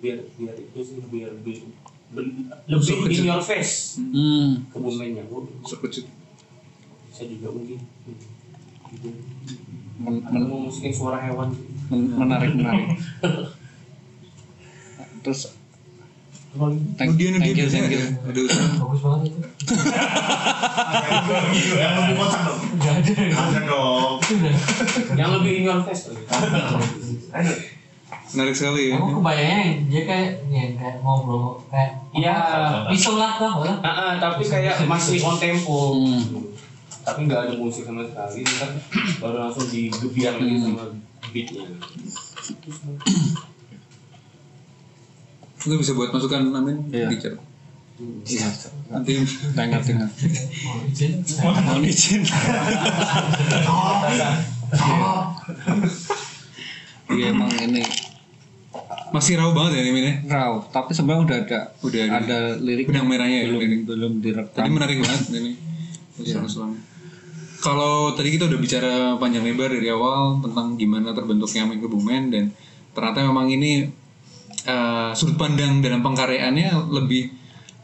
[0.02, 1.62] biar biar itu sih biar, lebih
[2.10, 4.66] lebih in your face hmm.
[4.74, 5.30] kebumennya
[5.62, 6.10] sekecil
[7.14, 7.86] saya juga mungkin
[8.92, 9.10] gitu.
[9.98, 11.50] Men- men- suara hewan
[11.90, 12.86] men- menarik menarik
[15.24, 15.42] terus
[16.58, 17.86] thank, Oh, dia thank you thank you biasanya
[18.24, 18.66] ada usaha.
[18.82, 19.40] Bagus banget itu.
[21.78, 22.60] Yang lebih kocak dong.
[22.82, 23.12] Gak ada.
[23.30, 24.12] Ada dong.
[25.14, 26.04] Yang lebih in your face.
[28.28, 28.94] Menarik sekali ya.
[28.98, 32.36] Aku kebayangnya dia kayak ya, kayak ngobrol kayak Iya.
[32.90, 33.54] pisau lah lah.
[33.80, 36.22] Ah, ah, tapi kayak masih on tempo Hmm.
[37.08, 38.72] Tapi nggak ada musik sama sekali ntar
[39.18, 40.84] baru langsung digebiar lagi sama
[41.30, 41.64] beatnya
[45.58, 47.08] Itu bisa buat masukan amin Iya.
[47.08, 47.36] di chat.
[48.24, 48.48] iya
[48.88, 51.12] Nanti Mau izin.
[51.42, 52.22] mohon izin
[57.10, 57.84] iya emang ini
[59.10, 60.14] masih raw banget ya ini ini.
[60.28, 62.16] raw tapi sebenarnya udah ada Udah ada.
[62.20, 63.80] ada lirik Benang merahnya ya, belum lirik.
[63.84, 65.52] belum direkam Tadi menarik banget ini.
[66.18, 66.82] Usul-usulannya.
[67.58, 72.54] Kalau tadi kita udah bicara panjang lebar dari awal tentang gimana terbentuknya Amin Kebumen dan
[72.94, 73.90] ternyata memang ini
[74.66, 77.34] eh, sudut pandang dalam pengkaryaannya lebih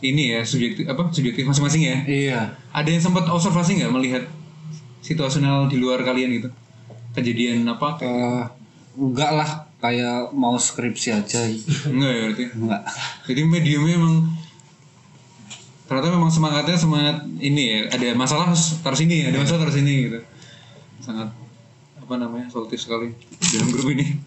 [0.04, 1.98] ini ya subjektif apa subjektif masing-masing ya.
[2.06, 2.42] iya
[2.76, 4.24] Ada yang sempat observasi nggak melihat
[5.00, 6.50] situasional di luar kalian gitu?
[7.16, 7.98] Kejadian apa?
[8.04, 8.44] Eh,
[9.00, 9.50] enggak lah
[9.82, 11.44] kayak mau skripsi aja
[11.90, 12.44] Enggak ya berarti.
[12.56, 12.82] enggak
[13.28, 14.16] Jadi mediumnya emang
[15.94, 17.80] ternyata memang semangatnya semangat ini ya.
[17.94, 20.20] Ada masalah harus taruh sini, ada masalah taruh sini gitu.
[20.98, 21.30] Sangat
[22.02, 23.14] apa namanya solutif sekali
[23.54, 24.06] dalam grup ini.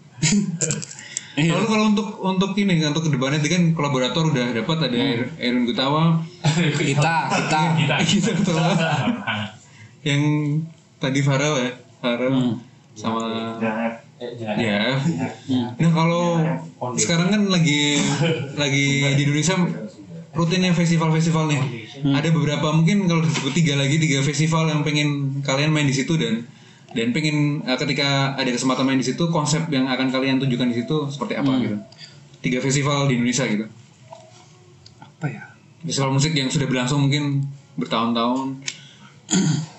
[1.37, 1.53] Iya.
[1.53, 4.97] Lalu kalau untuk untuk ini untuk ke depannya tadi kan kolaborator udah dapat ada
[5.37, 6.17] Erwin Gutawa,
[6.81, 7.61] kita kita
[8.01, 8.73] kita Gutawa,
[10.09, 10.21] yang
[10.97, 12.57] tadi Farel ya, Farel
[12.97, 13.53] sama
[14.17, 14.57] eh, jangan.
[14.57, 14.97] ya.
[15.77, 16.41] Nah kalau
[16.97, 18.01] sekarang kan lagi
[18.57, 19.61] lagi di Indonesia
[20.37, 21.61] rutinnya festival-festival nih.
[22.13, 26.13] Ada beberapa mungkin kalau disebut tiga lagi tiga festival yang pengen kalian main di situ
[26.15, 26.45] dan
[26.93, 30.75] dan pengen eh, ketika ada kesempatan main di situ konsep yang akan kalian tunjukkan di
[30.85, 31.77] situ seperti apa gitu.
[32.45, 33.65] Tiga festival di Indonesia gitu.
[35.01, 35.43] apa ya
[35.81, 37.41] Festival musik yang sudah berlangsung mungkin
[37.73, 38.61] bertahun-tahun.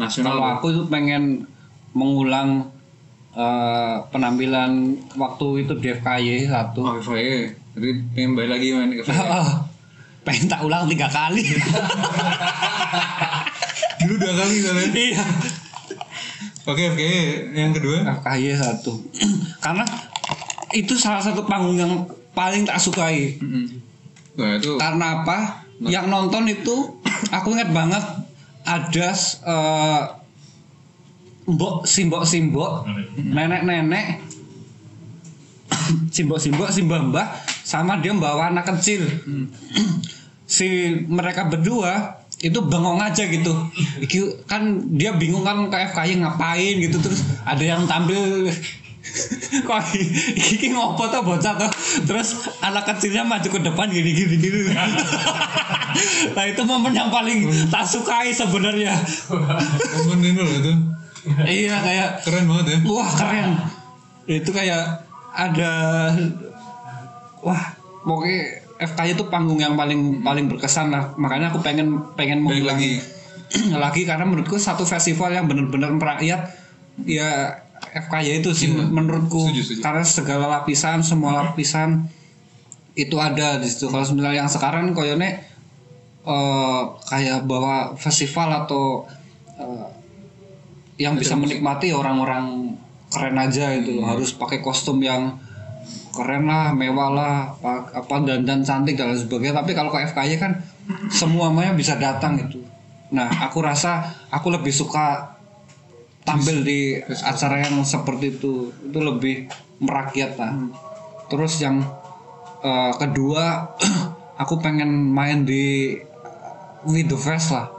[0.00, 0.36] Nasional.
[0.36, 1.44] kalau aku itu pengen
[1.96, 2.68] mengulang
[3.36, 7.52] eh, penampilan waktu itu di FKY satu Oh, FIA.
[7.76, 9.04] Jadi pengen balik lagi main ke.
[9.12, 9.48] Oh,
[10.26, 11.44] pengen tak ulang tiga kali
[14.00, 14.90] Dulu dua kali kalian.
[15.12, 15.24] iya
[16.66, 17.10] Oke, oke.
[17.54, 17.96] Yang kedua.
[18.24, 18.98] FKY satu
[19.64, 19.84] karena
[20.74, 21.92] itu salah satu panggung yang
[22.34, 23.66] paling tak sukai Mm-mm.
[24.36, 26.98] Wah, itu karena apa yang nonton itu
[27.36, 28.04] aku ingat banget
[28.66, 30.02] ada eh,
[31.46, 32.86] mbok simbok simbok.
[33.16, 34.06] Nenek nenek
[36.14, 37.26] simbok simbok simbah mbah.
[37.66, 39.06] Sama dia bawa anak kecil.
[40.46, 43.54] Si mereka berdua itu bengong aja gitu.
[44.46, 46.98] Kan dia bingung kan ke FKY ngapain gitu.
[46.98, 48.50] Terus ada yang tampil
[49.66, 49.80] kok
[50.34, 51.70] iki ngopo tuh bocah tuh
[52.04, 54.60] terus anak kecilnya maju ke depan gini gini gini.
[56.36, 58.92] Nah itu momen yang paling tak sukai sebenarnya.
[59.32, 60.72] Momen ini loh itu.
[61.46, 62.78] Iya kayak Keren banget ya.
[62.86, 63.50] wah keren
[64.26, 64.82] itu kayak
[65.34, 65.72] ada
[67.42, 67.62] wah
[68.02, 68.40] pokoknya
[68.76, 73.00] FKY itu panggung yang paling paling berkesan lah makanya aku pengen pengen mengulang lagi.
[73.84, 76.50] lagi karena menurutku satu festival yang benar-benar merakyat
[77.04, 77.56] ya
[77.96, 79.80] FKY itu sih menurutku Setuju, setuju.
[79.84, 82.08] karena segala lapisan semua lapisan
[82.96, 85.44] itu ada di situ kalau misalnya yang sekarang koyone
[86.26, 89.04] eh, kayak bawa festival atau
[89.56, 89.86] eh,
[90.96, 92.72] yang bisa menikmati orang-orang
[93.12, 94.08] keren aja itu loh.
[94.08, 95.36] Harus pakai kostum yang
[96.16, 99.54] keren lah mewah lah apa, apa dandan cantik dan lain sebagainya.
[99.60, 100.52] Tapi kalau ke FKY kan
[101.12, 102.64] semuanya bisa datang gitu.
[103.12, 105.36] Nah aku rasa aku lebih suka
[106.24, 108.72] tampil di acara yang seperti itu.
[108.72, 109.52] Itu lebih
[109.84, 110.56] merakyat lah.
[111.28, 111.84] Terus yang
[112.64, 113.76] eh, kedua
[114.42, 116.00] aku pengen main di
[116.86, 117.75] With the Fest lah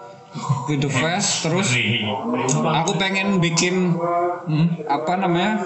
[0.68, 1.68] With the Fest terus
[2.64, 3.94] aku pengen bikin
[4.48, 5.64] hmm, apa namanya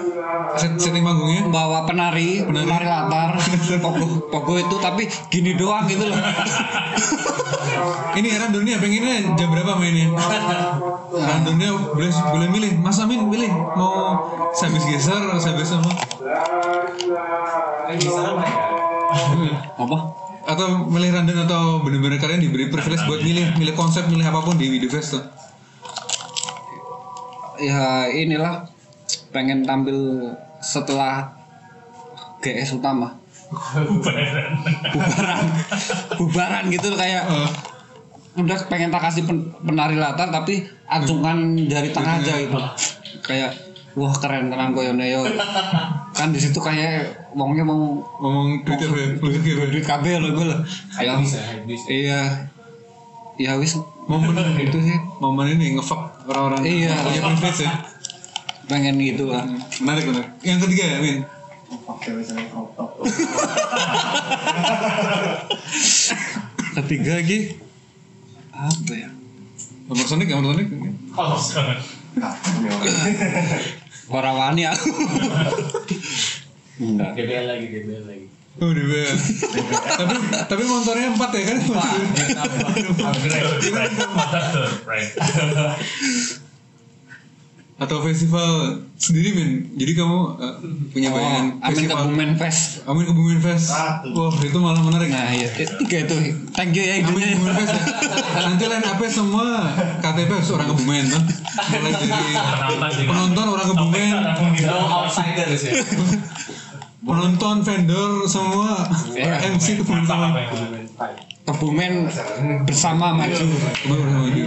[0.56, 1.48] Set, setting panggungnya.
[1.48, 3.36] bawa penari penari latar
[3.84, 6.18] pogo pogo itu tapi gini doang gitu loh
[8.12, 10.12] Ini randomnya pengennya jam berapa mainnya?
[11.32, 12.70] Randomnya boleh boleh milih.
[12.78, 14.20] Mas Amin pilih mau
[14.52, 15.90] sambil geser atau sambil sama
[19.80, 19.98] apa
[20.42, 24.58] atau milih random atau bener-bener kalian diberi privilege buat milih milih konsep milih apa pun
[24.58, 25.24] di Video Fest tuh.
[27.62, 28.66] ya inilah
[29.30, 31.30] pengen tampil setelah
[32.42, 33.14] GS utama.
[33.86, 34.54] Bubaran.
[36.18, 36.64] Bubaran.
[36.74, 37.22] Gitu kayak
[38.34, 42.58] udah pengen tak kasih pen- penari latar tapi acungan dari tengah aja gitu.
[43.22, 43.54] Kayak
[43.94, 45.22] wah keren tenan koyone yo
[46.22, 50.46] kan di situ kayak wongnya mau Ngomong Twitter ya, duit kabel loh gue
[51.02, 51.86] ya bisa bisa.
[51.90, 52.46] Iya.
[53.42, 53.74] Ya wis
[54.06, 54.98] Momen itu sih.
[55.18, 56.62] momen ini ngefuck orang-orang.
[56.62, 56.94] Iya.
[56.94, 57.74] punya privilege ya.
[58.70, 59.42] pengen gitu lah.
[59.82, 60.24] Menarik benar.
[60.46, 61.18] Yang ketiga ya, Min.
[66.78, 67.38] ketiga lagi?
[68.54, 69.10] Apa ya?
[69.90, 70.54] Nomor Sonic, nomor
[74.12, 74.14] Sonic.
[74.14, 74.88] warawani aku
[76.78, 78.26] enggak DBL lagi DBL lagi
[78.60, 79.16] Oh, di bawah.
[79.96, 80.12] tapi
[80.44, 81.56] tapi motornya empat ya kan?
[87.82, 89.50] Atau festival sendiri, Min.
[89.74, 90.54] Jadi kamu eh,
[90.94, 93.66] punya bayangan oh, Amin festival Kebumen Fest Amin Kebumen Fest.
[94.14, 95.10] Wah, itu malah menarik.
[95.10, 96.16] nah iya tiga itu
[96.54, 97.82] thank you ya Amin Kebumen Fest ya.
[98.46, 99.46] Nanti lain apa semua
[99.98, 101.22] KTP harus orang Kebumen kan.
[101.74, 104.14] Mulai dari penonton orang Kebumen,
[104.70, 105.72] no outsiders ya
[107.02, 109.58] penonton, vendor semua Iya.
[109.58, 110.06] MC Kebumen.
[111.42, 111.92] Kebumen
[112.62, 114.44] bersama maju Kebumen bersama maju.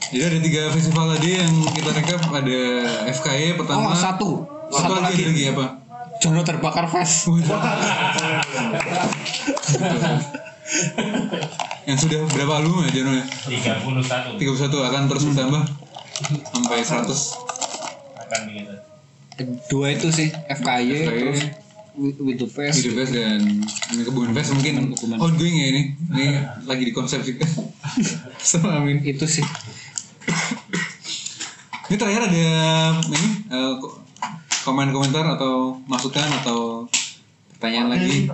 [0.00, 2.60] Jadi ada tiga festival tadi yang kita rekap ada
[3.10, 3.90] FKY pertama.
[3.90, 4.30] oh satu
[4.68, 5.66] Satu, lagi, ada lagi apa?
[6.18, 7.28] Jono terbakar Fest
[11.84, 13.24] Yang sudah berapa album ya Jono ya?
[13.48, 15.62] 31 31 akan terus bertambah
[16.48, 17.08] sampai 100
[18.18, 18.74] akan begitu.
[19.70, 21.06] dua itu sih FKY FKY.
[21.06, 21.40] terus
[21.94, 23.42] With with the Fest Video Fest dan
[23.90, 25.82] ini Kebun Fest mungkin ongoing ya ini.
[26.08, 26.26] Ini
[26.62, 27.42] lagi di konsep juga.
[28.38, 29.02] Sama Amin.
[29.02, 29.42] itu sih
[31.84, 32.44] Ini terakhir ada
[33.00, 33.96] ini eh, ko-
[34.62, 36.84] komen komentar atau masukan atau
[37.50, 38.28] pertanyaan lagi.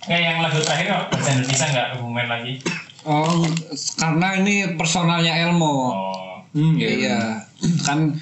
[0.00, 2.52] Kayak yang lagu terakhir kok bahasa Indonesia nggak kebumen lagi.
[3.00, 3.40] oh
[3.96, 5.74] karena ini personalnya Elmo.
[5.88, 6.16] Oh,
[6.50, 7.46] Hmm, iya.
[7.86, 8.18] Kan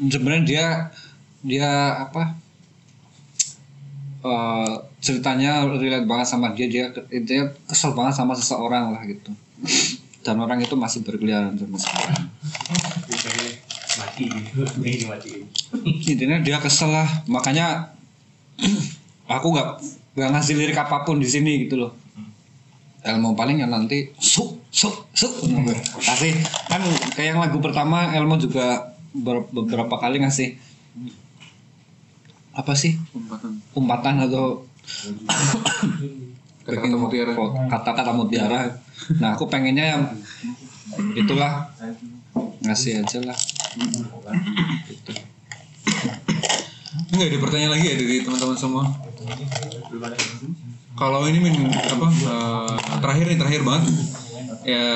[0.00, 0.66] sebenarnya dia
[1.44, 1.68] dia
[2.00, 2.32] apa
[4.24, 4.72] eh,
[5.04, 6.88] ceritanya relate banget sama dia dia
[7.20, 9.30] dia kesel banget sama seseorang lah gitu.
[10.24, 12.32] Dan orang itu masih berkeliaran sama sekarang
[13.94, 14.62] mati gitu.
[14.82, 15.30] Ini mati
[16.10, 17.08] intinya dia kesel lah.
[17.30, 17.94] Makanya
[19.36, 19.68] aku nggak
[20.14, 21.92] nggak ngasih lirik apa pun di sini gitu loh.
[23.04, 25.32] Elmo paling yang nanti suk suk suk.
[26.00, 26.32] Kasih
[26.72, 26.80] kan
[27.12, 30.56] kayak yang lagu pertama Elmo juga ber- beberapa kali ngasih
[32.54, 32.96] apa sih?
[33.10, 33.50] Umpatan.
[33.74, 34.62] umpatan atau
[36.64, 37.32] Kata-kata mutiara.
[37.68, 38.60] kata-kata mutiara.
[39.20, 40.02] Nah aku pengennya yang
[41.12, 41.68] itulah.
[42.64, 43.36] Ngasih aja lah.
[47.12, 48.84] Enggak ada pertanyaan lagi ya dari teman-teman semua.
[50.94, 52.74] Kalau ini min apa eh,
[53.04, 53.84] terakhir nih terakhir banget.
[54.64, 54.86] Ya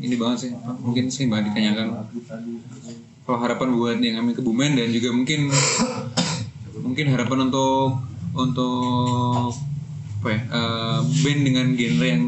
[0.00, 2.08] ini banget sih mungkin sih banget ditanyakan.
[3.28, 5.52] Kalau harapan buat yang kami kebumen dan juga mungkin
[6.80, 8.02] mungkin harapan untuk
[8.36, 9.52] untuk
[10.20, 12.24] apa ya eh, band dengan genre yang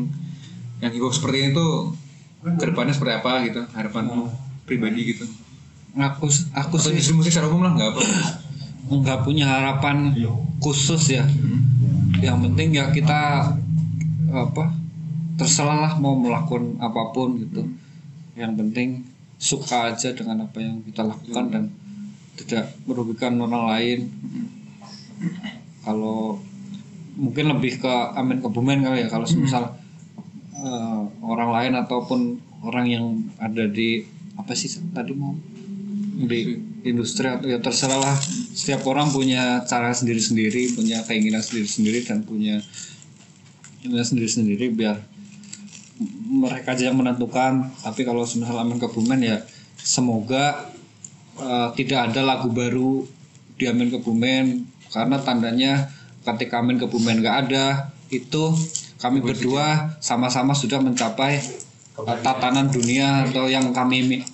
[0.79, 1.93] yang hip hop seperti ini tuh
[2.39, 4.31] ke depannya seperti apa gitu harapanmu
[4.63, 5.27] pribadi gitu.
[5.99, 8.03] Aku aku atau sih musik secara umum lah nggak apa
[8.89, 10.15] nggak punya harapan
[10.63, 11.27] khusus ya.
[12.23, 13.53] Yang penting ya kita
[14.31, 14.65] apa
[15.35, 17.67] terserah lah mau melakukan apa pun gitu.
[18.39, 18.89] Yang penting
[19.39, 21.65] suka aja dengan apa yang kita lakukan dan
[22.39, 23.99] tidak merugikan orang lain.
[25.83, 26.39] Kalau
[27.19, 29.75] mungkin lebih ke amin kebumen kali ya kalau misal
[30.55, 32.21] eh, orang lain ataupun
[32.63, 33.05] orang yang
[33.43, 34.07] ada di
[34.39, 35.35] apa sih tadi mau?
[36.19, 37.27] Di industri.
[37.27, 38.17] atau ya terserah lah.
[38.55, 42.63] Setiap orang punya cara sendiri-sendiri punya keinginan sendiri-sendiri dan punya
[43.83, 44.99] keinginan sendiri-sendiri biar
[46.31, 47.71] mereka aja yang menentukan.
[47.83, 49.43] Tapi kalau semisal Amin Kebumen ya
[49.79, 50.71] semoga
[51.39, 53.07] eh, tidak ada lagu baru
[53.59, 55.73] di Amin Kebumen karena tandanya
[56.23, 58.55] ketika Amin Kebumen nggak ada itu
[58.99, 64.27] kami berdua sama-sama sudah mencapai eh, tatanan dunia atau yang kami mi-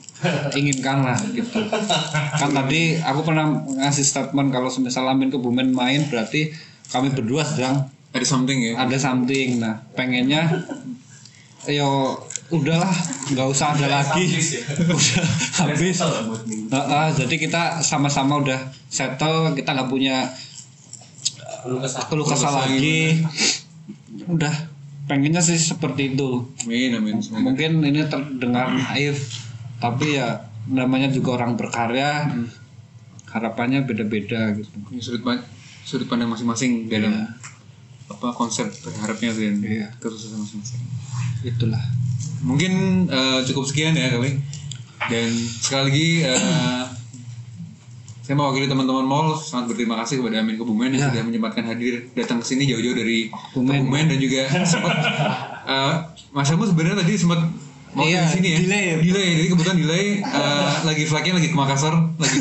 [0.56, 1.68] inginkan lah gitu.
[2.40, 6.48] Kan tadi aku pernah ngasih statement kalau semisal Amin Kebumen main berarti
[6.88, 8.72] kami berdua sedang ada something ya?
[8.78, 9.58] Ada something.
[9.58, 10.48] Nah pengennya
[11.68, 12.20] yo
[12.50, 12.92] udahlah
[13.26, 14.26] nggak usah ada lagi.
[14.84, 15.24] udah
[15.62, 15.98] habis.
[16.68, 20.28] Heeh, jadi kita sama-sama udah settle kita nggak punya
[22.06, 23.24] keluh kesah lagi.
[24.24, 24.52] udah
[25.04, 26.48] pengennya sih seperti itu.
[26.64, 27.20] Amin amin.
[27.20, 29.40] Mungkin ini terdengar naif
[29.76, 32.28] tapi ya namanya juga orang berkarya.
[33.28, 34.70] Harapannya beda-beda gitu.
[34.94, 35.42] Ini sudut pa-
[35.82, 37.26] sudut pandang masing-masing dalam
[38.06, 39.88] apa konsep berharapnya dan Iya.
[39.98, 40.80] kesuksesan masing-masing.
[41.42, 41.82] Itulah
[42.44, 42.72] mungkin
[43.06, 44.36] eh, cukup sekian ya kali
[45.04, 46.84] dan sekali lagi eh,
[48.20, 51.08] saya mewakili teman-teman mall sangat berterima kasih kepada Amin Kebumen yang Ya.
[51.10, 53.80] sudah menyempatkan hadir datang ke sini jauh-jauh dari Kebumen.
[53.82, 54.92] Kebumen dan juga sempat
[55.66, 55.94] eh,
[56.30, 57.40] Mas Amu sebenarnya tadi sempat
[57.90, 58.84] mau Iya, di sini ya delay.
[59.02, 62.38] delay jadi kebetulan delay eh, lagi flightnya lagi ke Makassar lagi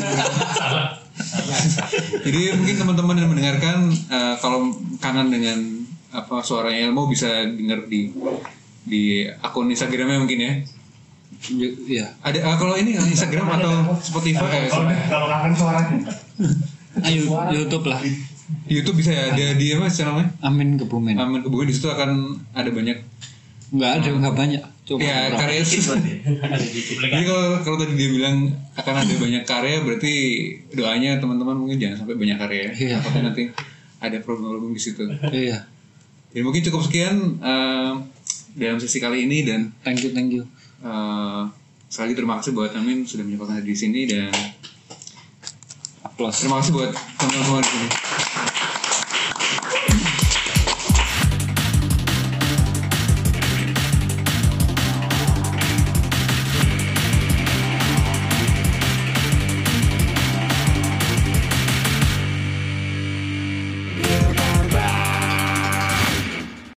[2.24, 5.58] jadi mungkin teman-teman yang mendengarkan eh, kalau kangen dengan
[6.10, 8.08] apa suaranya Elmo bisa dengar di
[8.84, 10.52] di akun Instagramnya mungkin ya?
[11.52, 12.06] Y- iya.
[12.24, 15.98] Ada ah, kalau ini Instagram atau Spotify eh, Kalau kalau kangen suaranya.
[17.04, 18.00] ayo YouTube lah.
[18.68, 21.16] YouTube bisa ya ada di apa channelnya Amin Kebumen.
[21.16, 22.96] Amin kebumen di situ akan ada banyak.
[23.72, 24.62] Nggak ada nggak banyak.
[24.84, 30.14] Cuma ya karya jadi kalau kalau tadi dia bilang akan ada banyak karya berarti
[30.76, 32.72] doanya teman-teman mungkin jangan sampai banyak karya ya.
[32.72, 32.96] Iya.
[33.00, 33.44] Takutnya nanti
[34.04, 35.08] ada problem-problem di situ.
[35.32, 35.64] Iya.
[36.36, 37.92] Jadi mungkin cukup sekian eh,
[38.54, 40.46] dalam sesi kali ini dan thank you thank you.
[40.86, 41.42] eh,
[41.90, 44.30] sekali lagi terima kasih buat Amin sudah menyempatkan hadir di sini dan
[46.06, 47.88] applause terima kasih buat teman-teman di sini